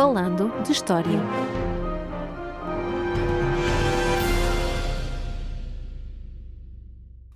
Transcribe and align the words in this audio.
Falando 0.00 0.50
de 0.62 0.72
História. 0.72 1.20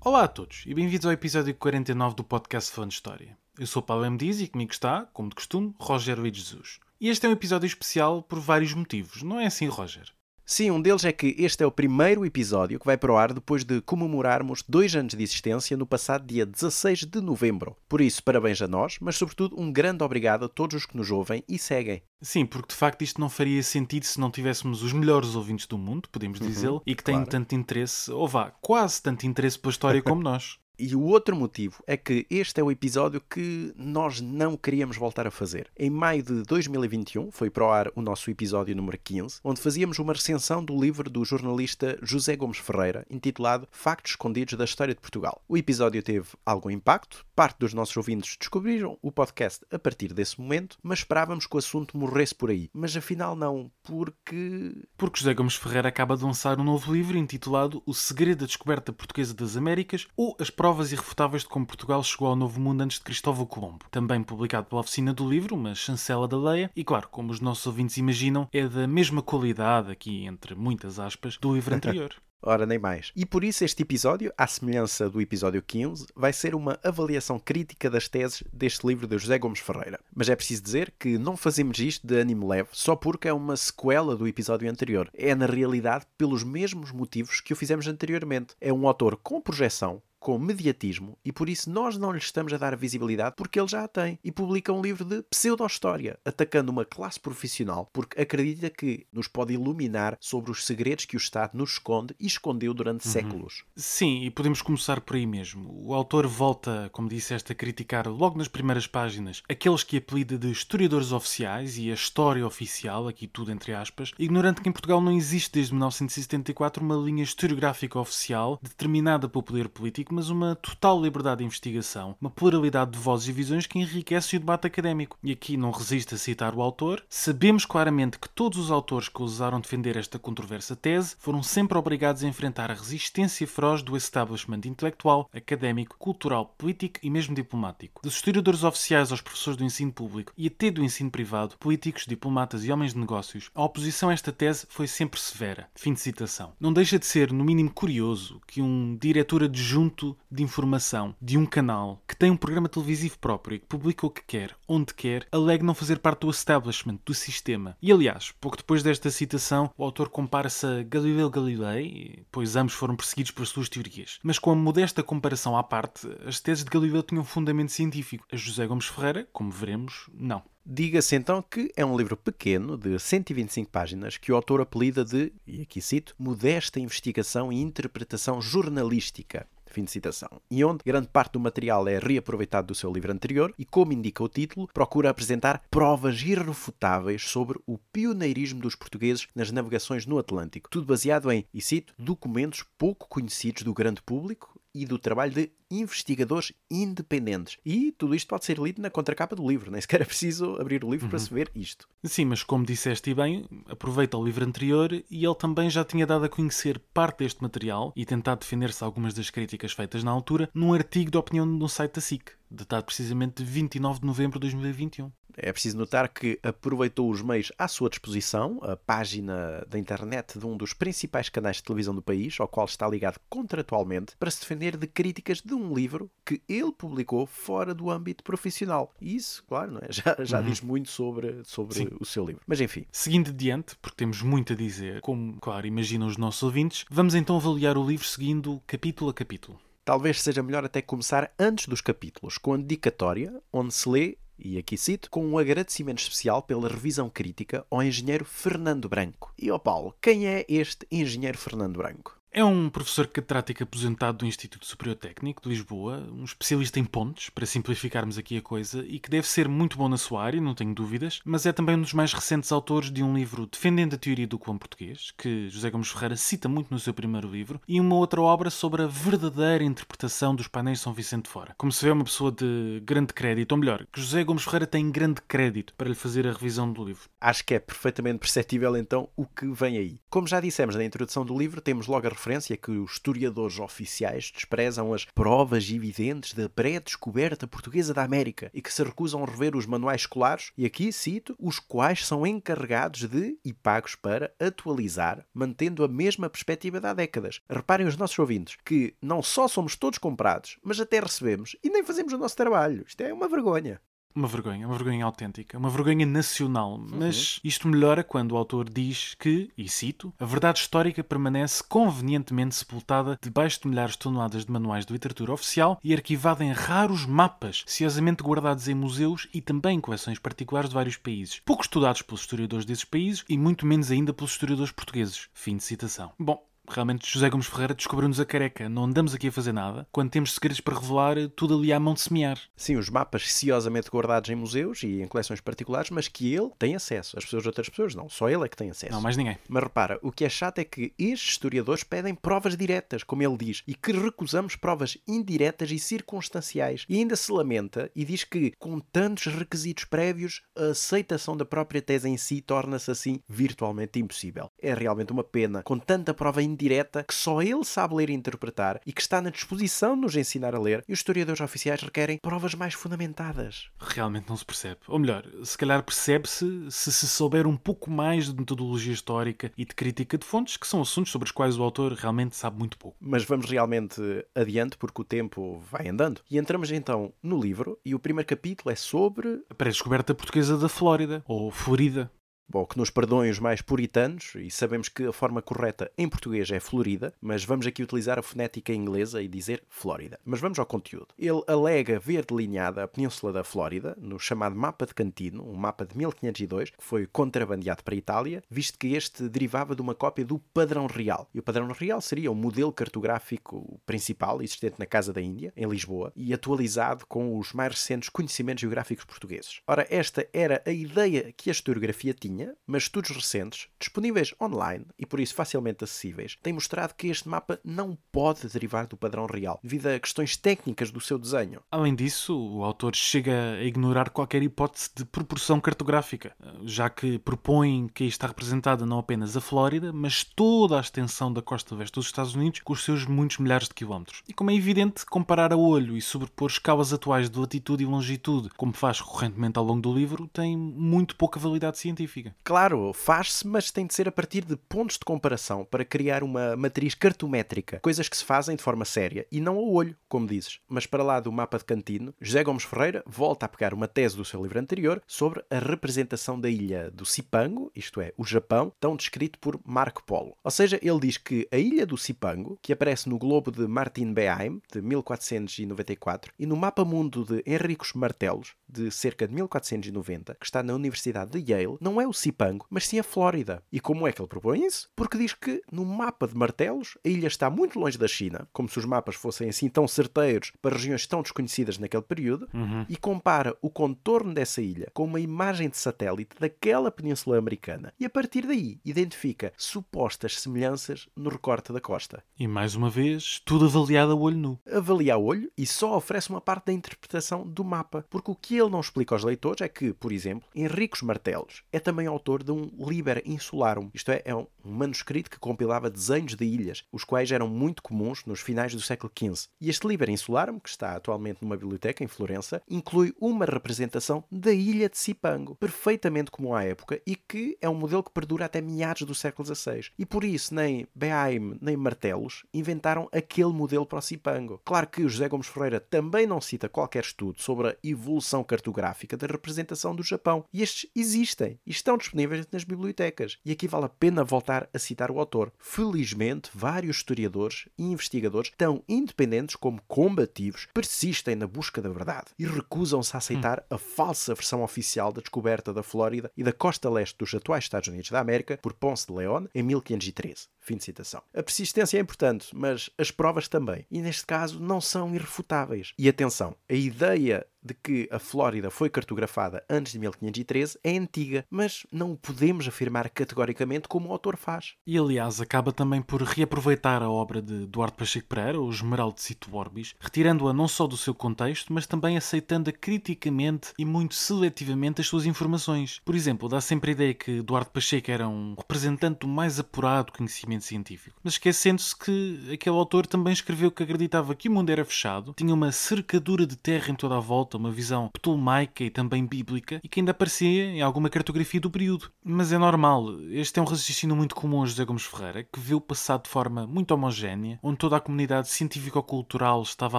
Olá 0.00 0.24
a 0.24 0.28
todos 0.28 0.62
e 0.64 0.72
bem-vindos 0.72 1.04
ao 1.04 1.12
episódio 1.12 1.54
49 1.54 2.16
do 2.16 2.24
podcast 2.24 2.72
Falando 2.72 2.88
de 2.88 2.94
História. 2.94 3.36
Eu 3.58 3.66
sou 3.66 3.82
Paulo 3.82 4.06
M. 4.06 4.16
Dias 4.16 4.40
e 4.40 4.48
comigo 4.48 4.72
está, 4.72 5.04
como 5.12 5.28
de 5.28 5.34
costume, 5.34 5.74
Roger 5.78 6.18
Luís 6.18 6.34
Jesus. 6.34 6.80
E 6.98 7.10
este 7.10 7.26
é 7.26 7.28
um 7.28 7.32
episódio 7.32 7.66
especial 7.66 8.22
por 8.22 8.40
vários 8.40 8.72
motivos, 8.72 9.22
não 9.22 9.38
é 9.38 9.44
assim, 9.44 9.66
Roger? 9.66 10.10
Sim, 10.46 10.70
um 10.70 10.80
deles 10.80 11.04
é 11.04 11.12
que 11.12 11.34
este 11.38 11.64
é 11.64 11.66
o 11.66 11.70
primeiro 11.70 12.24
episódio 12.24 12.78
que 12.78 12.84
vai 12.84 12.98
para 12.98 13.12
o 13.12 13.16
ar 13.16 13.32
depois 13.32 13.64
de 13.64 13.80
comemorarmos 13.80 14.62
dois 14.68 14.94
anos 14.94 15.14
de 15.14 15.22
existência 15.22 15.74
no 15.74 15.86
passado 15.86 16.26
dia 16.26 16.44
16 16.44 17.04
de 17.04 17.20
novembro. 17.22 17.74
Por 17.88 18.02
isso, 18.02 18.22
parabéns 18.22 18.60
a 18.60 18.68
nós, 18.68 18.98
mas 19.00 19.16
sobretudo 19.16 19.58
um 19.58 19.72
grande 19.72 20.04
obrigado 20.04 20.44
a 20.44 20.48
todos 20.48 20.76
os 20.76 20.86
que 20.86 20.96
nos 20.96 21.10
ouvem 21.10 21.42
e 21.48 21.58
seguem. 21.58 22.02
Sim, 22.20 22.44
porque 22.44 22.68
de 22.68 22.74
facto 22.74 23.02
isto 23.02 23.20
não 23.20 23.30
faria 23.30 23.62
sentido 23.62 24.04
se 24.04 24.20
não 24.20 24.30
tivéssemos 24.30 24.82
os 24.82 24.92
melhores 24.92 25.34
ouvintes 25.34 25.66
do 25.66 25.78
mundo, 25.78 26.08
podemos 26.10 26.38
dizê-lo, 26.38 26.82
e 26.86 26.94
que 26.94 27.02
têm 27.04 27.16
claro. 27.16 27.30
tanto 27.30 27.54
interesse, 27.54 28.10
ou 28.10 28.28
vá, 28.28 28.50
quase 28.60 29.02
tanto 29.02 29.26
interesse 29.26 29.58
pela 29.58 29.70
história 29.70 30.02
como 30.02 30.22
nós. 30.22 30.58
E 30.78 30.94
o 30.94 31.02
outro 31.02 31.36
motivo 31.36 31.82
é 31.86 31.96
que 31.96 32.26
este 32.28 32.60
é 32.60 32.64
o 32.64 32.70
episódio 32.70 33.20
que 33.20 33.72
nós 33.76 34.20
não 34.20 34.56
queríamos 34.56 34.96
voltar 34.96 35.26
a 35.26 35.30
fazer. 35.30 35.70
Em 35.78 35.88
maio 35.88 36.22
de 36.22 36.42
2021 36.42 37.30
foi 37.30 37.48
para 37.48 37.64
o 37.64 37.70
ar 37.70 37.90
o 37.94 38.02
nosso 38.02 38.30
episódio 38.30 38.74
número 38.74 38.98
15, 38.98 39.40
onde 39.44 39.60
fazíamos 39.60 39.98
uma 39.98 40.12
recensão 40.12 40.64
do 40.64 40.78
livro 40.80 41.08
do 41.08 41.24
jornalista 41.24 41.98
José 42.02 42.34
Gomes 42.36 42.58
Ferreira, 42.58 43.06
intitulado 43.08 43.68
Factos 43.70 44.12
Escondidos 44.12 44.54
da 44.54 44.64
História 44.64 44.94
de 44.94 45.00
Portugal. 45.00 45.42
O 45.48 45.56
episódio 45.56 46.02
teve 46.02 46.28
algum 46.44 46.70
impacto, 46.70 47.24
parte 47.36 47.58
dos 47.58 47.72
nossos 47.72 47.96
ouvintes 47.96 48.36
descobriram 48.38 48.98
o 49.00 49.12
podcast 49.12 49.64
a 49.70 49.78
partir 49.78 50.12
desse 50.12 50.40
momento, 50.40 50.76
mas 50.82 51.00
esperávamos 51.00 51.46
que 51.46 51.54
o 51.54 51.58
assunto 51.58 51.96
morresse 51.96 52.34
por 52.34 52.50
aí. 52.50 52.68
Mas 52.72 52.96
afinal 52.96 53.36
não, 53.36 53.70
porque 53.82 54.72
Porque 54.96 55.20
José 55.20 55.34
Gomes 55.34 55.54
Ferreira 55.54 55.88
acaba 55.88 56.16
de 56.16 56.24
lançar 56.24 56.58
um 56.58 56.64
novo 56.64 56.92
livro 56.92 57.16
intitulado 57.16 57.82
O 57.86 57.94
Segredo 57.94 58.40
da 58.40 58.46
Descoberta 58.46 58.92
Portuguesa 58.92 59.34
das 59.34 59.56
Américas 59.56 60.06
ou 60.16 60.36
As 60.40 60.50
Provas 60.64 60.92
Irrefutáveis 60.92 61.42
de 61.42 61.48
Como 61.50 61.66
Portugal 61.66 62.02
Chegou 62.02 62.26
ao 62.26 62.34
Novo 62.34 62.58
Mundo 62.58 62.80
antes 62.80 62.96
de 62.96 63.04
Cristóvão 63.04 63.44
Colombo. 63.44 63.84
Também 63.90 64.22
publicado 64.22 64.66
pela 64.66 64.80
Oficina 64.80 65.12
do 65.12 65.28
Livro, 65.28 65.54
uma 65.54 65.74
chancela 65.74 66.26
da 66.26 66.38
Leia, 66.38 66.70
e 66.74 66.82
claro, 66.82 67.06
como 67.10 67.30
os 67.30 67.38
nossos 67.38 67.66
ouvintes 67.66 67.98
imaginam, 67.98 68.48
é 68.50 68.66
da 68.66 68.86
mesma 68.86 69.20
qualidade, 69.20 69.92
aqui 69.92 70.24
entre 70.24 70.54
muitas 70.54 70.98
aspas, 70.98 71.36
do 71.36 71.54
livro 71.54 71.74
anterior. 71.74 72.14
Ora, 72.46 72.64
nem 72.64 72.78
mais. 72.78 73.12
E 73.14 73.26
por 73.26 73.44
isso 73.44 73.62
este 73.62 73.82
episódio, 73.82 74.32
à 74.38 74.46
semelhança 74.46 75.08
do 75.08 75.20
episódio 75.20 75.62
15, 75.62 76.06
vai 76.14 76.32
ser 76.32 76.54
uma 76.54 76.78
avaliação 76.82 77.38
crítica 77.38 77.90
das 77.90 78.08
teses 78.08 78.42
deste 78.50 78.86
livro 78.86 79.06
de 79.06 79.18
José 79.18 79.38
Gomes 79.38 79.60
Ferreira. 79.60 80.00
Mas 80.14 80.30
é 80.30 80.36
preciso 80.36 80.62
dizer 80.62 80.94
que 80.98 81.18
não 81.18 81.36
fazemos 81.36 81.78
isto 81.78 82.06
de 82.06 82.16
ânimo 82.16 82.48
leve 82.48 82.68
só 82.72 82.96
porque 82.96 83.28
é 83.28 83.32
uma 83.32 83.56
sequela 83.56 84.16
do 84.16 84.28
episódio 84.28 84.70
anterior. 84.70 85.10
É, 85.14 85.34
na 85.34 85.46
realidade, 85.46 86.06
pelos 86.16 86.42
mesmos 86.42 86.90
motivos 86.90 87.40
que 87.40 87.52
o 87.52 87.56
fizemos 87.56 87.86
anteriormente. 87.86 88.54
É 88.60 88.72
um 88.72 88.86
autor 88.86 89.16
com 89.16 89.40
projeção, 89.40 90.02
com 90.24 90.38
mediatismo 90.38 91.18
e 91.22 91.30
por 91.30 91.50
isso 91.50 91.70
nós 91.70 91.98
não 91.98 92.10
lhe 92.10 92.16
estamos 92.16 92.50
a 92.54 92.56
dar 92.56 92.74
visibilidade 92.74 93.34
porque 93.36 93.60
ele 93.60 93.68
já 93.68 93.84
a 93.84 93.88
tem 93.88 94.18
e 94.24 94.32
publica 94.32 94.72
um 94.72 94.80
livro 94.80 95.04
de 95.04 95.22
pseudo-história, 95.24 96.18
atacando 96.24 96.72
uma 96.72 96.86
classe 96.86 97.20
profissional 97.20 97.90
porque 97.92 98.18
acredita 98.18 98.70
que 98.70 99.06
nos 99.12 99.28
pode 99.28 99.52
iluminar 99.52 100.16
sobre 100.18 100.50
os 100.50 100.64
segredos 100.64 101.04
que 101.04 101.14
o 101.14 101.18
Estado 101.18 101.50
nos 101.52 101.72
esconde 101.72 102.16
e 102.18 102.26
escondeu 102.26 102.72
durante 102.72 103.06
séculos. 103.06 103.64
Sim, 103.76 104.22
e 104.22 104.30
podemos 104.30 104.62
começar 104.62 104.98
por 105.02 105.14
aí 105.14 105.26
mesmo. 105.26 105.70
O 105.84 105.92
autor 105.92 106.26
volta, 106.26 106.88
como 106.90 107.06
disseste, 107.06 107.52
a 107.52 107.54
criticar 107.54 108.08
logo 108.08 108.38
nas 108.38 108.48
primeiras 108.48 108.86
páginas 108.86 109.42
aqueles 109.46 109.82
que 109.82 109.98
apelida 109.98 110.38
de 110.38 110.50
historiadores 110.50 111.12
oficiais 111.12 111.76
e 111.76 111.90
a 111.90 111.94
história 111.94 112.46
oficial, 112.46 113.08
aqui 113.08 113.26
tudo 113.26 113.52
entre 113.52 113.74
aspas, 113.74 114.12
ignorando 114.18 114.62
que 114.62 114.70
em 114.70 114.72
Portugal 114.72 115.02
não 115.02 115.12
existe 115.12 115.52
desde 115.52 115.74
1974 115.74 116.82
uma 116.82 116.96
linha 116.96 117.22
historiográfica 117.22 117.98
oficial 117.98 118.58
determinada 118.62 119.28
pelo 119.28 119.42
poder 119.42 119.68
político, 119.68 120.13
mas 120.14 120.30
uma 120.30 120.54
total 120.54 121.02
liberdade 121.02 121.38
de 121.38 121.44
investigação, 121.44 122.16
uma 122.20 122.30
pluralidade 122.30 122.92
de 122.92 122.98
vozes 122.98 123.28
e 123.28 123.32
visões 123.32 123.66
que 123.66 123.78
enriquece 123.78 124.36
o 124.36 124.38
debate 124.38 124.66
académico. 124.66 125.18
E 125.22 125.32
aqui 125.32 125.56
não 125.56 125.70
resisto 125.70 126.14
a 126.14 126.18
citar 126.18 126.54
o 126.54 126.62
autor. 126.62 127.04
Sabemos 127.08 127.64
claramente 127.64 128.18
que 128.18 128.28
todos 128.28 128.58
os 128.58 128.70
autores 128.70 129.08
que 129.08 129.20
ousaram 129.20 129.60
defender 129.60 129.96
esta 129.96 130.18
controversa 130.18 130.76
tese 130.76 131.16
foram 131.18 131.42
sempre 131.42 131.76
obrigados 131.76 132.22
a 132.22 132.28
enfrentar 132.28 132.70
a 132.70 132.74
resistência 132.74 133.46
feroz 133.46 133.82
do 133.82 133.96
establishment 133.96 134.60
intelectual, 134.64 135.28
académico, 135.34 135.96
cultural, 135.98 136.54
político 136.56 137.00
e 137.02 137.10
mesmo 137.10 137.34
diplomático. 137.34 138.00
Dos 138.02 138.14
historiadores 138.14 138.62
oficiais 138.62 139.10
aos 139.10 139.20
professores 139.20 139.56
do 139.56 139.64
ensino 139.64 139.92
público 139.92 140.32
e 140.36 140.46
até 140.46 140.70
do 140.70 140.84
ensino 140.84 141.10
privado, 141.10 141.56
políticos, 141.58 142.06
diplomatas 142.06 142.64
e 142.64 142.70
homens 142.70 142.92
de 142.92 142.98
negócios, 142.98 143.50
a 143.54 143.64
oposição 143.64 144.08
a 144.08 144.12
esta 144.12 144.32
tese 144.32 144.66
foi 144.68 144.86
sempre 144.86 145.20
severa. 145.20 145.68
Fim 145.74 145.92
de 145.92 146.00
citação. 146.00 146.52
Não 146.60 146.72
deixa 146.72 146.98
de 146.98 147.06
ser, 147.06 147.32
no 147.32 147.44
mínimo, 147.44 147.70
curioso 147.70 148.40
que 148.46 148.60
um 148.60 148.96
diretor 149.00 149.42
adjunto 149.42 150.03
de 150.30 150.42
informação 150.42 151.14
de 151.20 151.38
um 151.38 151.46
canal 151.46 152.02
que 152.06 152.16
tem 152.16 152.30
um 152.30 152.36
programa 152.36 152.68
televisivo 152.68 153.18
próprio 153.18 153.56
e 153.56 153.58
que 153.58 153.66
publica 153.66 154.06
o 154.06 154.10
que 154.10 154.22
quer, 154.26 154.56
onde 154.68 154.92
quer, 154.92 155.26
alegue 155.30 155.64
não 155.64 155.74
fazer 155.74 155.98
parte 155.98 156.20
do 156.20 156.30
establishment, 156.30 156.98
do 157.04 157.14
sistema. 157.14 157.76
E 157.80 157.92
aliás, 157.92 158.32
pouco 158.40 158.56
depois 158.56 158.82
desta 158.82 159.10
citação, 159.10 159.70
o 159.76 159.84
autor 159.84 160.08
compara-se 160.08 160.66
a 160.66 160.82
Galileu 160.82 161.30
Galilei, 161.30 162.24
pois 162.30 162.56
ambos 162.56 162.74
foram 162.74 162.96
perseguidos 162.96 163.30
por 163.30 163.46
suas 163.46 163.68
teorias. 163.68 164.18
Mas 164.22 164.38
com 164.38 164.50
a 164.50 164.54
modesta 164.54 165.02
comparação 165.02 165.56
à 165.56 165.62
parte, 165.62 166.08
as 166.26 166.40
teses 166.40 166.64
de 166.64 166.70
Galileu 166.70 167.02
tinham 167.02 167.22
um 167.22 167.26
fundamento 167.26 167.72
científico. 167.72 168.26
A 168.32 168.36
José 168.36 168.66
Gomes 168.66 168.86
Ferreira, 168.86 169.28
como 169.32 169.50
veremos, 169.50 170.08
não. 170.12 170.42
Diga-se 170.66 171.14
então 171.14 171.42
que 171.42 171.70
é 171.76 171.84
um 171.84 171.94
livro 171.94 172.16
pequeno, 172.16 172.78
de 172.78 172.98
125 172.98 173.70
páginas, 173.70 174.16
que 174.16 174.32
o 174.32 174.34
autor 174.34 174.62
apelida 174.62 175.04
de, 175.04 175.30
e 175.46 175.60
aqui 175.60 175.78
cito, 175.78 176.14
modesta 176.18 176.80
investigação 176.80 177.52
e 177.52 177.60
interpretação 177.60 178.40
jornalística. 178.40 179.46
Fim 179.74 179.82
de 179.82 179.90
citação. 179.90 180.28
E 180.48 180.64
onde 180.64 180.84
grande 180.86 181.08
parte 181.08 181.32
do 181.32 181.40
material 181.40 181.88
é 181.88 181.98
reaproveitado 181.98 182.68
do 182.68 182.76
seu 182.76 182.92
livro 182.92 183.10
anterior 183.10 183.52
e, 183.58 183.64
como 183.64 183.92
indica 183.92 184.22
o 184.22 184.28
título, 184.28 184.68
procura 184.72 185.10
apresentar 185.10 185.64
provas 185.68 186.22
irrefutáveis 186.22 187.22
sobre 187.22 187.58
o 187.66 187.76
pioneirismo 187.92 188.60
dos 188.60 188.76
portugueses 188.76 189.26
nas 189.34 189.50
navegações 189.50 190.06
no 190.06 190.16
Atlântico. 190.16 190.70
Tudo 190.70 190.86
baseado 190.86 191.28
em, 191.32 191.44
e 191.52 191.60
cito, 191.60 191.92
documentos 191.98 192.64
pouco 192.78 193.08
conhecidos 193.08 193.64
do 193.64 193.74
grande 193.74 194.00
público 194.00 194.60
e 194.72 194.86
do 194.86 194.96
trabalho 194.96 195.32
de 195.32 195.50
investigadores 195.70 196.52
independentes. 196.70 197.58
E 197.64 197.92
tudo 197.92 198.14
isto 198.14 198.28
pode 198.28 198.44
ser 198.44 198.58
lido 198.58 198.80
na 198.80 198.90
contracapa 198.90 199.34
do 199.34 199.48
livro, 199.48 199.70
nem 199.70 199.80
sequer 199.80 200.02
é 200.02 200.04
preciso 200.04 200.56
abrir 200.60 200.84
o 200.84 200.90
livro 200.90 201.08
para 201.08 201.18
se 201.18 201.32
ver 201.32 201.50
isto. 201.54 201.88
Sim, 202.04 202.26
mas 202.26 202.42
como 202.42 202.64
disseste 202.64 203.10
e 203.10 203.14
bem, 203.14 203.46
aproveita 203.68 204.16
o 204.16 204.24
livro 204.24 204.44
anterior 204.44 204.92
e 204.92 205.24
ele 205.24 205.34
também 205.34 205.70
já 205.70 205.84
tinha 205.84 206.06
dado 206.06 206.24
a 206.24 206.28
conhecer 206.28 206.78
parte 206.92 207.20
deste 207.20 207.42
material 207.42 207.92
e 207.96 208.04
tentado 208.04 208.40
defender-se 208.40 208.82
algumas 208.84 209.14
das 209.14 209.30
críticas 209.30 209.72
feitas 209.72 210.04
na 210.04 210.10
altura 210.10 210.48
num 210.54 210.72
artigo 210.72 211.10
de 211.10 211.18
opinião 211.18 211.46
no 211.46 211.68
site 211.68 211.94
da 211.94 212.00
SIC, 212.00 212.32
datado 212.50 212.84
precisamente 212.84 213.42
de 213.42 213.50
29 213.50 214.00
de 214.00 214.06
novembro 214.06 214.38
de 214.38 214.46
2021. 214.46 215.10
É 215.36 215.52
preciso 215.52 215.76
notar 215.76 216.08
que 216.08 216.38
aproveitou 216.42 217.10
os 217.10 217.20
meios 217.20 217.50
à 217.58 217.66
sua 217.66 217.90
disposição, 217.90 218.60
a 218.62 218.76
página 218.76 219.64
da 219.68 219.78
internet 219.78 220.38
de 220.38 220.46
um 220.46 220.56
dos 220.56 220.72
principais 220.72 221.28
canais 221.28 221.56
de 221.56 221.64
televisão 221.64 221.94
do 221.94 222.02
país, 222.02 222.38
ao 222.38 222.46
qual 222.46 222.66
está 222.66 222.86
ligado 222.86 223.18
contratualmente, 223.28 224.16
para 224.16 224.30
se 224.30 224.40
defender 224.40 224.76
de 224.76 224.86
críticas 224.86 225.40
de 225.40 225.53
um 225.54 225.74
livro 225.74 226.10
que 226.24 226.42
ele 226.48 226.72
publicou 226.72 227.26
fora 227.26 227.74
do 227.74 227.90
âmbito 227.90 228.22
profissional. 228.24 228.92
E 229.00 229.14
isso, 229.16 229.44
claro, 229.46 229.72
não 229.72 229.80
é? 229.80 229.88
já, 229.92 230.16
já 230.20 230.40
diz 230.40 230.60
muito 230.60 230.90
sobre, 230.90 231.42
sobre 231.44 231.74
Sim. 231.74 231.88
o 232.00 232.04
seu 232.04 232.24
livro. 232.26 232.42
Mas 232.46 232.60
enfim, 232.60 232.84
Seguindo 232.90 233.30
adiante, 233.30 233.76
porque 233.76 233.96
temos 233.96 234.22
muito 234.22 234.52
a 234.52 234.56
dizer, 234.56 235.00
como, 235.00 235.38
claro, 235.40 235.66
imaginam 235.66 236.06
os 236.06 236.16
nossos 236.16 236.42
ouvintes, 236.42 236.84
vamos 236.90 237.14
então 237.14 237.36
avaliar 237.36 237.76
o 237.76 237.86
livro 237.86 238.06
seguindo 238.06 238.62
capítulo 238.66 239.10
a 239.10 239.14
capítulo. 239.14 239.58
talvez 239.84 240.20
seja 240.20 240.42
melhor 240.42 240.64
até 240.64 240.80
começar 240.82 241.32
antes 241.38 241.66
dos 241.68 241.80
capítulos, 241.80 242.38
com 242.38 242.54
a 242.54 242.56
dedicatória, 242.56 243.40
onde 243.52 243.72
se 243.74 243.88
lê 243.88 244.16
e 244.38 244.58
aqui 244.58 244.76
cito, 244.76 245.10
com 245.10 245.24
um 245.24 245.38
agradecimento 245.38 245.98
especial 245.98 246.42
pela 246.42 246.68
revisão 246.68 247.08
crítica 247.08 247.64
ao 247.70 247.82
engenheiro 247.82 248.24
Fernando 248.24 248.88
Branco. 248.88 249.32
E 249.38 249.48
ao 249.48 249.60
Paulo, 249.60 249.94
quem 250.00 250.26
é 250.26 250.44
este 250.48 250.86
engenheiro 250.90 251.38
Fernando 251.38 251.76
Branco? 251.76 252.18
É 252.36 252.42
um 252.42 252.68
professor 252.68 253.06
catedrático 253.06 253.62
aposentado 253.62 254.18
do 254.18 254.26
Instituto 254.26 254.66
Superior 254.66 254.96
Técnico 254.96 255.40
de 255.40 255.50
Lisboa, 255.50 256.04
um 256.10 256.24
especialista 256.24 256.80
em 256.80 256.84
pontes, 256.84 257.30
para 257.30 257.46
simplificarmos 257.46 258.18
aqui 258.18 258.36
a 258.36 258.42
coisa, 258.42 258.84
e 258.88 258.98
que 258.98 259.08
deve 259.08 259.28
ser 259.28 259.46
muito 259.46 259.78
bom 259.78 259.88
na 259.88 259.96
sua 259.96 260.24
área, 260.24 260.40
não 260.40 260.52
tenho 260.52 260.74
dúvidas, 260.74 261.20
mas 261.24 261.46
é 261.46 261.52
também 261.52 261.76
um 261.76 261.82
dos 261.82 261.92
mais 261.92 262.12
recentes 262.12 262.50
autores 262.50 262.90
de 262.90 263.04
um 263.04 263.14
livro 263.14 263.46
defendendo 263.46 263.94
a 263.94 263.96
teoria 263.96 264.26
do 264.26 264.36
clã 264.36 264.58
português, 264.58 265.14
que 265.16 265.48
José 265.48 265.70
Gomes 265.70 265.88
Ferreira 265.90 266.16
cita 266.16 266.48
muito 266.48 266.72
no 266.72 266.80
seu 266.80 266.92
primeiro 266.92 267.30
livro, 267.30 267.60
e 267.68 267.78
uma 267.78 267.94
outra 267.94 268.20
obra 268.20 268.50
sobre 268.50 268.82
a 268.82 268.88
verdadeira 268.88 269.62
interpretação 269.62 270.34
dos 270.34 270.48
painéis 270.48 270.78
de 270.78 270.82
São 270.82 270.92
Vicente 270.92 271.28
Fora. 271.28 271.54
Como 271.56 271.70
se 271.70 271.84
vê, 271.84 271.90
é 271.90 271.94
uma 271.94 272.02
pessoa 272.02 272.32
de 272.32 272.82
grande 272.84 273.12
crédito, 273.12 273.52
ou 273.52 273.58
melhor, 273.58 273.86
que 273.92 274.00
José 274.00 274.24
Gomes 274.24 274.42
Ferreira 274.42 274.66
tem 274.66 274.90
grande 274.90 275.20
crédito 275.28 275.72
para 275.74 275.88
lhe 275.88 275.94
fazer 275.94 276.26
a 276.26 276.32
revisão 276.32 276.72
do 276.72 276.84
livro. 276.84 277.08
Acho 277.20 277.44
que 277.44 277.54
é 277.54 277.60
perfeitamente 277.60 278.18
perceptível 278.18 278.76
então 278.76 279.08
o 279.16 279.24
que 279.24 279.46
vem 279.46 279.78
aí. 279.78 280.00
Como 280.10 280.26
já 280.26 280.40
dissemos 280.40 280.74
na 280.74 280.84
introdução 280.84 281.24
do 281.24 281.38
livro, 281.38 281.60
temos 281.60 281.86
logo 281.86 282.08
a 282.08 282.23
referência 282.24 282.56
que 282.56 282.70
os 282.70 282.92
historiadores 282.92 283.58
oficiais 283.58 284.32
desprezam 284.32 284.94
as 284.94 285.04
provas 285.04 285.70
evidentes 285.70 286.32
da 286.32 286.48
pré-descoberta 286.48 287.46
portuguesa 287.46 287.92
da 287.92 288.02
América 288.02 288.50
e 288.54 288.62
que 288.62 288.72
se 288.72 288.82
recusam 288.82 289.22
a 289.22 289.26
rever 289.26 289.54
os 289.54 289.66
manuais 289.66 290.02
escolares, 290.02 290.50
e 290.56 290.64
aqui 290.64 290.90
cito, 290.90 291.36
os 291.38 291.58
quais 291.58 292.06
são 292.06 292.26
encarregados 292.26 293.06
de 293.06 293.38
e 293.44 293.52
pagos 293.52 293.94
para 293.94 294.32
atualizar, 294.40 295.26
mantendo 295.34 295.84
a 295.84 295.88
mesma 295.88 296.30
perspectiva 296.30 296.80
de 296.80 296.86
há 296.86 296.94
décadas. 296.94 297.42
Reparem 297.48 297.86
os 297.86 297.96
nossos 297.98 298.18
ouvintes 298.18 298.56
que 298.64 298.94
não 299.02 299.22
só 299.22 299.46
somos 299.46 299.76
todos 299.76 299.98
comprados, 299.98 300.58
mas 300.62 300.80
até 300.80 301.00
recebemos 301.00 301.56
e 301.62 301.68
nem 301.68 301.84
fazemos 301.84 302.14
o 302.14 302.18
nosso 302.18 302.36
trabalho. 302.36 302.84
Isto 302.88 303.02
é 303.02 303.12
uma 303.12 303.28
vergonha. 303.28 303.80
Uma 304.14 304.28
vergonha, 304.28 304.66
uma 304.66 304.76
vergonha 304.76 305.04
autêntica, 305.04 305.58
uma 305.58 305.68
vergonha 305.68 306.06
nacional. 306.06 306.74
Uhum. 306.74 306.88
Mas 307.00 307.40
isto 307.42 307.66
melhora 307.66 308.04
quando 308.04 308.32
o 308.32 308.36
autor 308.36 308.70
diz 308.70 309.14
que, 309.18 309.50
e 309.58 309.68
cito, 309.68 310.14
a 310.20 310.24
verdade 310.24 310.60
histórica 310.60 311.02
permanece 311.02 311.62
convenientemente 311.64 312.54
sepultada 312.54 313.18
debaixo 313.20 313.62
de 313.62 313.68
milhares 313.68 313.94
de 313.94 313.98
toneladas 313.98 314.44
de 314.44 314.52
manuais 314.52 314.86
de 314.86 314.92
literatura 314.92 315.32
oficial 315.32 315.80
e 315.82 315.92
arquivada 315.92 316.44
em 316.44 316.52
raros 316.52 317.04
mapas, 317.04 317.64
ciosamente 317.66 318.22
guardados 318.22 318.68
em 318.68 318.74
museus 318.74 319.28
e 319.34 319.40
também 319.40 319.78
em 319.78 319.80
coleções 319.80 320.18
particulares 320.18 320.70
de 320.70 320.74
vários 320.74 320.96
países, 320.96 321.40
pouco 321.44 321.62
estudados 321.62 322.02
pelos 322.02 322.20
historiadores 322.20 322.64
desses 322.64 322.84
países 322.84 323.24
e 323.28 323.36
muito 323.36 323.66
menos 323.66 323.90
ainda 323.90 324.12
pelos 324.12 324.30
historiadores 324.30 324.70
portugueses. 324.70 325.28
Fim 325.34 325.56
de 325.56 325.64
citação. 325.64 326.12
Bom, 326.18 326.40
Realmente, 326.68 327.10
José 327.10 327.28
Gomes 327.28 327.46
Ferreira 327.46 327.74
descobriu-nos 327.74 328.18
a 328.18 328.24
careca. 328.24 328.68
Não 328.68 328.84
andamos 328.84 329.14
aqui 329.14 329.28
a 329.28 329.32
fazer 329.32 329.52
nada, 329.52 329.86
quando 329.92 330.10
temos 330.10 330.32
segredos 330.32 330.60
para 330.60 330.78
revelar, 330.78 331.16
tudo 331.36 331.58
ali 331.58 331.72
à 331.72 331.78
mão 331.78 331.94
de 331.94 332.00
semear. 332.00 332.40
Sim, 332.56 332.76
os 332.76 332.88
mapas 332.88 333.30
ciosamente 333.32 333.90
guardados 333.90 334.30
em 334.30 334.34
museus 334.34 334.82
e 334.82 335.02
em 335.02 335.06
coleções 335.06 335.40
particulares, 335.40 335.90
mas 335.90 336.08
que 336.08 336.34
ele 336.34 336.50
tem 336.58 336.74
acesso. 336.74 337.18
As 337.18 337.24
pessoas, 337.24 337.46
outras 337.46 337.68
pessoas, 337.68 337.94
não. 337.94 338.08
Só 338.08 338.28
ele 338.28 338.44
é 338.44 338.48
que 338.48 338.56
tem 338.56 338.70
acesso. 338.70 338.92
Não, 338.92 339.00
mais 339.00 339.16
ninguém. 339.16 339.38
Mas 339.48 339.62
repara, 339.62 339.98
o 340.02 340.10
que 340.10 340.24
é 340.24 340.28
chato 340.28 340.58
é 340.58 340.64
que 340.64 340.92
estes 340.98 341.32
historiadores 341.32 341.84
pedem 341.84 342.14
provas 342.14 342.56
diretas, 342.56 343.02
como 343.02 343.22
ele 343.22 343.36
diz, 343.36 343.62
e 343.66 343.74
que 343.74 343.92
recusamos 343.92 344.56
provas 344.56 344.96
indiretas 345.06 345.70
e 345.70 345.78
circunstanciais. 345.78 346.84
E 346.88 346.96
ainda 346.96 347.16
se 347.16 347.30
lamenta 347.30 347.90
e 347.94 348.04
diz 348.04 348.24
que, 348.24 348.52
com 348.58 348.80
tantos 348.80 349.26
requisitos 349.26 349.84
prévios, 349.84 350.42
a 350.56 350.70
aceitação 350.70 351.36
da 351.36 351.44
própria 351.44 351.82
tese 351.82 352.08
em 352.08 352.16
si 352.16 352.40
torna-se 352.40 352.90
assim 352.90 353.20
virtualmente 353.28 353.98
impossível. 353.98 354.50
É 354.60 354.72
realmente 354.74 355.12
uma 355.12 355.24
pena, 355.24 355.62
com 355.62 355.78
tanta 355.78 356.14
prova 356.14 356.42
indireta 356.42 356.53
indireta 356.54 357.04
que 357.04 357.14
só 357.14 357.42
ele 357.42 357.64
sabe 357.64 357.94
ler 357.94 358.10
e 358.10 358.14
interpretar 358.14 358.80
e 358.86 358.92
que 358.92 359.00
está 359.00 359.20
na 359.20 359.30
disposição 359.30 359.94
de 359.94 360.02
nos 360.02 360.16
ensinar 360.16 360.54
a 360.54 360.58
ler, 360.58 360.84
e 360.88 360.92
os 360.92 361.00
historiadores 361.00 361.40
oficiais 361.40 361.82
requerem 361.82 362.18
provas 362.18 362.54
mais 362.54 362.74
fundamentadas. 362.74 363.68
Realmente 363.78 364.28
não 364.28 364.36
se 364.36 364.44
percebe. 364.44 364.80
Ou 364.88 364.98
melhor, 364.98 365.26
se 365.42 365.58
calhar 365.58 365.82
percebe-se 365.82 366.70
se 366.70 366.92
se 366.92 367.08
souber 367.08 367.46
um 367.46 367.56
pouco 367.56 367.90
mais 367.90 368.26
de 368.26 368.38
metodologia 368.38 368.92
histórica 368.92 369.52
e 369.56 369.64
de 369.64 369.74
crítica 369.74 370.16
de 370.16 370.24
fontes, 370.24 370.56
que 370.56 370.66
são 370.66 370.80
assuntos 370.80 371.12
sobre 371.12 371.26
os 371.26 371.32
quais 371.32 371.58
o 371.58 371.62
autor 371.62 371.92
realmente 371.92 372.36
sabe 372.36 372.58
muito 372.58 372.78
pouco. 372.78 372.96
Mas 373.00 373.24
vamos 373.24 373.50
realmente 373.50 374.00
adiante 374.34 374.76
porque 374.76 375.02
o 375.02 375.04
tempo 375.04 375.62
vai 375.70 375.88
andando. 375.88 376.20
E 376.30 376.38
entramos 376.38 376.70
então 376.70 377.12
no 377.22 377.40
livro 377.40 377.78
e 377.84 377.94
o 377.94 377.98
primeiro 377.98 378.28
capítulo 378.28 378.70
é 378.70 378.76
sobre 378.76 379.42
a 379.50 379.54
pré-descoberta 379.54 380.14
portuguesa 380.14 380.56
da 380.56 380.68
Flórida, 380.68 381.22
ou 381.26 381.50
Florida. 381.50 382.10
Bom, 382.46 382.64
que 382.66 382.76
nos 382.76 382.90
perdoem 382.90 383.30
os 383.30 383.38
mais 383.38 383.62
puritanos, 383.62 384.34
e 384.36 384.50
sabemos 384.50 384.88
que 384.88 385.06
a 385.06 385.12
forma 385.12 385.42
correta 385.42 385.90
em 385.96 386.08
português 386.08 386.50
é 386.50 386.60
Florida, 386.60 387.12
mas 387.20 387.44
vamos 387.44 387.66
aqui 387.66 387.82
utilizar 387.82 388.18
a 388.18 388.22
fonética 388.22 388.72
inglesa 388.72 389.22
e 389.22 389.26
dizer 389.26 389.64
Flórida. 389.68 390.20
Mas 390.24 390.40
vamos 390.40 390.58
ao 390.58 390.66
conteúdo. 390.66 391.08
Ele 391.18 391.42
alega 391.46 391.98
ver 391.98 392.24
delineada 392.24 392.84
a 392.84 392.88
península 392.88 393.32
da 393.32 393.42
Flórida, 393.42 393.96
no 393.98 394.18
chamado 394.18 394.54
Mapa 394.54 394.86
de 394.86 394.94
Cantino, 394.94 395.48
um 395.48 395.54
mapa 395.54 395.86
de 395.86 395.96
1502, 395.96 396.70
que 396.70 396.84
foi 396.84 397.06
contrabandeado 397.06 397.82
para 397.82 397.94
a 397.94 397.98
Itália, 397.98 398.42
visto 398.48 398.78
que 398.78 398.94
este 398.94 399.28
derivava 399.28 399.74
de 399.74 399.82
uma 399.82 399.94
cópia 399.94 400.24
do 400.24 400.38
Padrão 400.38 400.86
Real. 400.86 401.28
E 401.34 401.40
o 401.40 401.42
Padrão 401.42 401.66
Real 401.72 402.00
seria 402.00 402.30
o 402.30 402.34
modelo 402.34 402.72
cartográfico 402.72 403.80
principal 403.86 404.42
existente 404.42 404.76
na 404.78 404.86
Casa 404.86 405.12
da 405.12 405.20
Índia, 405.20 405.52
em 405.56 405.66
Lisboa, 405.66 406.12
e 406.14 406.32
atualizado 406.32 407.06
com 407.06 407.38
os 407.38 407.52
mais 407.52 407.72
recentes 407.72 408.08
conhecimentos 408.08 408.60
geográficos 408.60 409.04
portugueses. 409.04 409.60
Ora, 409.66 409.86
esta 409.90 410.28
era 410.32 410.62
a 410.66 410.70
ideia 410.70 411.32
que 411.36 411.50
a 411.50 411.52
historiografia 411.52 412.12
tinha 412.12 412.33
mas 412.66 412.84
estudos 412.84 413.10
recentes, 413.10 413.68
disponíveis 413.78 414.34
online 414.40 414.86
e 414.98 415.06
por 415.06 415.20
isso 415.20 415.34
facilmente 415.34 415.84
acessíveis, 415.84 416.36
têm 416.42 416.52
mostrado 416.52 416.94
que 416.94 417.08
este 417.08 417.28
mapa 417.28 417.60
não 417.64 417.96
pode 418.10 418.48
derivar 418.48 418.86
do 418.86 418.96
padrão 418.96 419.26
real, 419.26 419.60
devido 419.62 419.86
a 419.86 419.98
questões 419.98 420.36
técnicas 420.36 420.90
do 420.90 421.00
seu 421.00 421.18
desenho. 421.18 421.62
Além 421.70 421.94
disso, 421.94 422.36
o 422.36 422.64
autor 422.64 422.94
chega 422.94 423.54
a 423.54 423.64
ignorar 423.64 424.10
qualquer 424.10 424.42
hipótese 424.42 424.90
de 424.94 425.04
proporção 425.04 425.60
cartográfica, 425.60 426.34
já 426.64 426.88
que 426.88 427.18
propõe 427.18 427.88
que 427.92 428.04
está 428.04 428.26
representada 428.26 428.86
não 428.86 428.98
apenas 428.98 429.36
a 429.36 429.40
Flórida, 429.40 429.92
mas 429.92 430.24
toda 430.24 430.76
a 430.76 430.80
extensão 430.80 431.32
da 431.32 431.42
costa 431.42 431.74
oeste 431.74 431.94
dos 431.94 432.06
Estados 432.06 432.34
Unidos 432.34 432.60
com 432.60 432.72
os 432.72 432.84
seus 432.84 433.06
muitos 433.06 433.38
milhares 433.38 433.68
de 433.68 433.74
quilómetros. 433.74 434.22
E 434.28 434.32
como 434.32 434.50
é 434.50 434.54
evidente, 434.54 435.04
comparar 435.06 435.52
a 435.52 435.56
olho 435.56 435.96
e 435.96 436.02
sobrepor 436.02 436.50
escalas 436.50 436.92
atuais 436.92 437.28
de 437.28 437.38
latitude 437.38 437.82
e 437.82 437.86
longitude, 437.86 438.50
como 438.56 438.72
faz 438.72 439.00
recorrentemente 439.00 439.58
ao 439.58 439.64
longo 439.64 439.80
do 439.80 439.92
livro, 439.92 440.28
tem 440.28 440.56
muito 440.56 441.16
pouca 441.16 441.38
validade 441.38 441.78
científica. 441.78 442.23
Claro, 442.42 442.92
faz-se, 442.92 443.46
mas 443.46 443.70
tem 443.70 443.86
de 443.86 443.94
ser 443.94 444.08
a 444.08 444.12
partir 444.12 444.44
de 444.44 444.56
pontos 444.56 444.98
de 444.98 445.04
comparação 445.04 445.64
para 445.64 445.84
criar 445.84 446.22
uma 446.22 446.56
matriz 446.56 446.94
cartométrica, 446.94 447.80
coisas 447.80 448.08
que 448.08 448.16
se 448.16 448.24
fazem 448.24 448.56
de 448.56 448.62
forma 448.62 448.84
séria 448.84 449.26
e 449.30 449.40
não 449.40 449.56
ao 449.56 449.70
olho, 449.70 449.96
como 450.08 450.26
dizes. 450.26 450.60
Mas 450.68 450.86
para 450.86 451.02
lá 451.02 451.20
do 451.20 451.32
mapa 451.32 451.58
de 451.58 451.64
Cantino, 451.64 452.14
José 452.20 452.42
Gomes 452.44 452.64
Ferreira 452.64 453.02
volta 453.06 453.46
a 453.46 453.48
pegar 453.48 453.74
uma 453.74 453.88
tese 453.88 454.16
do 454.16 454.24
seu 454.24 454.42
livro 454.42 454.58
anterior 454.58 455.02
sobre 455.06 455.44
a 455.50 455.58
representação 455.58 456.40
da 456.40 456.48
ilha 456.48 456.90
do 456.90 457.04
Cipango, 457.04 457.70
isto 457.74 458.00
é, 458.00 458.12
o 458.16 458.24
Japão, 458.24 458.72
tão 458.80 458.96
descrito 458.96 459.38
por 459.38 459.60
Marco 459.64 460.02
Polo. 460.04 460.36
Ou 460.42 460.50
seja, 460.50 460.78
ele 460.82 461.00
diz 461.00 461.16
que 461.16 461.48
a 461.50 461.56
ilha 461.56 461.86
do 461.86 461.96
Cipango, 461.96 462.58
que 462.62 462.72
aparece 462.72 463.08
no 463.08 463.18
globo 463.18 463.50
de 463.50 463.66
Martin 463.66 464.12
Behaim, 464.12 464.60
de 464.72 464.80
1494, 464.80 466.32
e 466.38 466.46
no 466.46 466.56
mapa 466.56 466.84
mundo 466.84 467.24
de 467.24 467.42
Henricos 467.46 467.92
Martelos, 467.92 468.54
de 468.68 468.90
cerca 468.90 469.26
de 469.28 469.34
1490, 469.34 470.34
que 470.34 470.46
está 470.46 470.62
na 470.62 470.74
Universidade 470.74 471.30
de 471.38 471.52
Yale, 471.52 471.76
não 471.80 472.00
é 472.00 472.06
o 472.06 472.12
Cipango, 472.16 472.66
mas 472.70 472.86
sim 472.86 472.98
a 472.98 473.02
Flórida. 473.02 473.62
E 473.72 473.80
como 473.80 474.06
é 474.06 474.12
que 474.12 474.20
ele 474.20 474.28
propõe 474.28 474.64
isso? 474.64 474.90
Porque 474.94 475.18
diz 475.18 475.32
que 475.32 475.62
no 475.70 475.84
mapa 475.84 476.26
de 476.26 476.36
martelos 476.36 476.96
a 477.04 477.08
ilha 477.08 477.26
está 477.26 477.50
muito 477.50 477.78
longe 477.78 477.98
da 477.98 478.08
China, 478.08 478.48
como 478.52 478.68
se 478.68 478.78
os 478.78 478.84
mapas 478.84 479.14
fossem 479.16 479.48
assim 479.48 479.68
tão 479.68 479.86
certeiros 479.86 480.52
para 480.60 480.76
regiões 480.76 481.06
tão 481.06 481.22
desconhecidas 481.22 481.78
naquele 481.78 482.02
período, 482.02 482.48
uhum. 482.52 482.86
e 482.88 482.96
compara 482.96 483.56
o 483.60 483.70
contorno 483.70 484.32
dessa 484.32 484.62
ilha 484.62 484.90
com 484.92 485.04
uma 485.04 485.20
imagem 485.20 485.68
de 485.68 485.76
satélite 485.76 486.36
daquela 486.38 486.90
península 486.90 487.38
americana. 487.38 487.92
E 487.98 488.04
a 488.04 488.10
partir 488.10 488.46
daí 488.46 488.78
identifica 488.84 489.52
supostas 489.56 490.40
semelhanças 490.40 491.08
no 491.16 491.30
recorte 491.30 491.72
da 491.72 491.80
costa. 491.80 492.22
E 492.38 492.46
mais 492.46 492.74
uma 492.74 492.90
vez, 492.90 493.40
tudo 493.44 493.66
avaliado 493.66 494.12
a 494.12 494.14
olho 494.14 494.36
nu. 494.36 494.58
Avalia 494.70 495.14
a 495.14 495.18
olho 495.18 495.50
e 495.56 495.66
só 495.66 495.96
oferece 495.96 496.30
uma 496.30 496.40
parte 496.40 496.66
da 496.66 496.72
interpretação 496.72 497.46
do 497.46 497.64
mapa, 497.64 498.04
porque 498.08 498.30
o 498.30 498.34
que 498.34 498.56
ele 498.56 498.70
não 498.70 498.80
explica 498.80 499.14
aos 499.14 499.24
leitores 499.24 499.60
é 499.60 499.68
que, 499.68 499.92
por 499.92 500.12
exemplo, 500.12 500.48
Henricos 500.54 501.02
Martelos 501.02 501.62
é 501.72 501.80
também 501.80 502.03
também 502.04 502.06
autor 502.06 502.42
de 502.42 502.52
um 502.52 502.70
Liber 502.78 503.22
Insularum, 503.24 503.90
isto 503.94 504.10
é, 504.10 504.22
é 504.24 504.34
um 504.34 504.46
manuscrito 504.68 505.30
que 505.30 505.38
compilava 505.38 505.90
desenhos 505.90 506.34
de 506.34 506.44
ilhas, 506.44 506.84
os 506.92 507.04
quais 507.04 507.30
eram 507.30 507.48
muito 507.48 507.82
comuns 507.82 508.24
nos 508.24 508.40
finais 508.40 508.74
do 508.74 508.80
século 508.80 509.12
XV. 509.16 509.48
E 509.60 509.70
este 509.70 509.86
Liber 509.86 510.10
Insularum, 510.10 510.58
que 510.58 510.68
está 510.68 510.94
atualmente 510.94 511.42
numa 511.42 511.56
biblioteca 511.56 512.02
em 512.04 512.08
Florença, 512.08 512.62
inclui 512.68 513.14
uma 513.20 513.44
representação 513.44 514.24
da 514.30 514.52
ilha 514.52 514.88
de 514.88 514.98
Cipango, 514.98 515.54
perfeitamente 515.56 516.30
comum 516.30 516.54
à 516.54 516.64
época 516.64 517.00
e 517.06 517.16
que 517.16 517.56
é 517.60 517.68
um 517.68 517.74
modelo 517.74 518.02
que 518.02 518.12
perdura 518.12 518.44
até 518.44 518.60
meados 518.60 519.02
do 519.02 519.14
século 519.14 519.46
XVI. 519.46 519.90
E 519.98 520.06
por 520.06 520.24
isso 520.24 520.54
nem 520.54 520.86
Behaim 520.94 521.58
nem 521.60 521.76
Martelos 521.76 522.44
inventaram 522.52 523.08
aquele 523.12 523.52
modelo 523.52 523.86
para 523.86 523.98
o 523.98 524.02
Cipango. 524.02 524.60
Claro 524.64 524.86
que 524.86 525.02
o 525.02 525.08
José 525.08 525.28
Gomes 525.28 525.46
Ferreira 525.46 525.80
também 525.80 526.26
não 526.26 526.40
cita 526.40 526.68
qualquer 526.68 527.02
estudo 527.04 527.40
sobre 527.40 527.68
a 527.68 527.76
evolução 527.82 528.44
cartográfica 528.44 529.16
da 529.16 529.26
representação 529.26 529.94
do 529.94 530.02
Japão. 530.02 530.44
E 530.52 530.62
estes 530.62 530.90
existem 530.94 531.58
e 531.66 531.70
estão 531.70 531.96
disponíveis 531.96 532.46
nas 532.50 532.64
bibliotecas. 532.64 533.38
E 533.44 533.52
aqui 533.52 533.66
vale 533.66 533.86
a 533.86 533.88
pena 533.88 534.24
voltar 534.24 534.53
a 534.72 534.78
citar 534.78 535.10
o 535.10 535.18
autor. 535.18 535.52
Felizmente, 535.58 536.50
vários 536.54 536.98
historiadores 536.98 537.68
e 537.78 537.84
investigadores, 537.84 538.52
tão 538.56 538.82
independentes 538.88 539.56
como 539.56 539.82
combativos, 539.86 540.68
persistem 540.72 541.34
na 541.34 541.46
busca 541.46 541.82
da 541.82 541.88
verdade 541.88 542.28
e 542.38 542.46
recusam-se 542.46 543.14
a 543.14 543.18
aceitar 543.18 543.64
a 543.70 543.78
falsa 543.78 544.34
versão 544.34 544.62
oficial 544.62 545.12
da 545.12 545.20
descoberta 545.20 545.72
da 545.72 545.82
Flórida 545.82 546.30
e 546.36 546.42
da 546.42 546.52
costa 546.52 546.88
leste 546.88 547.16
dos 547.18 547.34
atuais 547.34 547.64
Estados 547.64 547.88
Unidos 547.88 548.10
da 548.10 548.20
América 548.20 548.58
por 548.62 548.72
Ponce 548.72 549.06
de 549.06 549.12
León 549.12 549.46
em 549.54 549.62
1513. 549.62 550.48
Fim 550.60 550.76
de 550.76 550.84
citação. 550.84 551.22
A 551.34 551.42
persistência 551.42 551.98
é 551.98 552.00
importante, 552.00 552.48
mas 552.54 552.88
as 552.96 553.10
provas 553.10 553.48
também. 553.48 553.86
E 553.90 554.00
neste 554.00 554.24
caso 554.24 554.60
não 554.60 554.80
são 554.80 555.14
irrefutáveis. 555.14 555.92
E 555.98 556.08
atenção, 556.08 556.56
a 556.68 556.74
ideia 556.74 557.46
de 557.64 557.74
que 557.74 558.08
a 558.10 558.18
Flórida 558.18 558.70
foi 558.70 558.90
cartografada 558.90 559.64
antes 559.68 559.92
de 559.92 559.98
1513 559.98 560.78
é 560.84 560.98
antiga, 560.98 561.44
mas 561.50 561.86
não 561.90 562.14
podemos 562.14 562.68
afirmar 562.68 563.08
categoricamente 563.08 563.88
como 563.88 564.08
o 564.08 564.12
autor 564.12 564.36
faz. 564.36 564.74
E 564.86 564.98
aliás, 564.98 565.40
acaba 565.40 565.72
também 565.72 566.02
por 566.02 566.22
reaproveitar 566.22 567.02
a 567.02 567.10
obra 567.10 567.40
de 567.40 567.66
Duarte 567.66 567.96
Pacheco 567.96 568.28
Pereira, 568.28 568.60
o 568.60 568.70
Esmeralda 568.70 569.14
de 569.14 569.22
Cito 569.22 569.54
Orbis, 569.56 569.94
retirando-a 569.98 570.52
não 570.52 570.68
só 570.68 570.86
do 570.86 570.96
seu 570.96 571.14
contexto, 571.14 571.72
mas 571.72 571.86
também 571.86 572.16
aceitando-a 572.16 572.72
criticamente 572.72 573.72
e 573.78 573.84
muito 573.84 574.14
seletivamente 574.14 575.00
as 575.00 575.06
suas 575.06 575.24
informações. 575.24 576.00
Por 576.04 576.14
exemplo, 576.14 576.48
dá 576.48 576.60
sempre 576.60 576.90
a 576.90 576.92
ideia 576.92 577.14
que 577.14 577.42
Duarte 577.42 577.70
Pacheco 577.70 578.10
era 578.10 578.28
um 578.28 578.54
representante 578.56 579.20
do 579.20 579.28
mais 579.28 579.58
apurado 579.58 580.12
conhecimento 580.12 580.64
científico, 580.64 581.18
mas 581.22 581.34
esquecendo-se 581.34 581.96
que 581.96 582.50
aquele 582.52 582.76
autor 582.76 583.06
também 583.06 583.32
escreveu 583.32 583.70
que 583.70 583.82
acreditava 583.82 584.34
que 584.34 584.48
o 584.48 584.52
mundo 584.52 584.70
era 584.70 584.84
fechado, 584.84 585.34
tinha 585.36 585.54
uma 585.54 585.72
cercadura 585.72 586.46
de 586.46 586.56
terra 586.56 586.90
em 586.90 586.94
toda 586.94 587.16
a 587.16 587.20
volta, 587.20 587.53
uma 587.56 587.70
visão 587.70 588.08
ptolomaica 588.12 588.84
e 588.84 588.90
também 588.90 589.26
bíblica, 589.26 589.80
e 589.82 589.88
que 589.88 590.00
ainda 590.00 590.10
aparecia 590.10 590.64
em 590.64 590.82
alguma 590.82 591.10
cartografia 591.10 591.60
do 591.60 591.70
período. 591.70 592.10
Mas 592.22 592.52
é 592.52 592.58
normal, 592.58 593.20
este 593.30 593.58
é 593.58 593.62
um 593.62 593.66
raciocínio 593.66 594.16
muito 594.16 594.34
comum 594.34 594.62
a 594.62 594.66
José 594.66 594.84
Gomes 594.84 595.04
Ferreira, 595.04 595.44
que 595.44 595.60
viu 595.60 595.78
o 595.78 595.80
passado 595.80 596.24
de 596.24 596.30
forma 596.30 596.66
muito 596.66 596.92
homogénea, 596.92 597.58
onde 597.62 597.78
toda 597.78 597.96
a 597.96 598.00
comunidade 598.00 598.48
científico-cultural 598.48 599.62
estava 599.62 599.98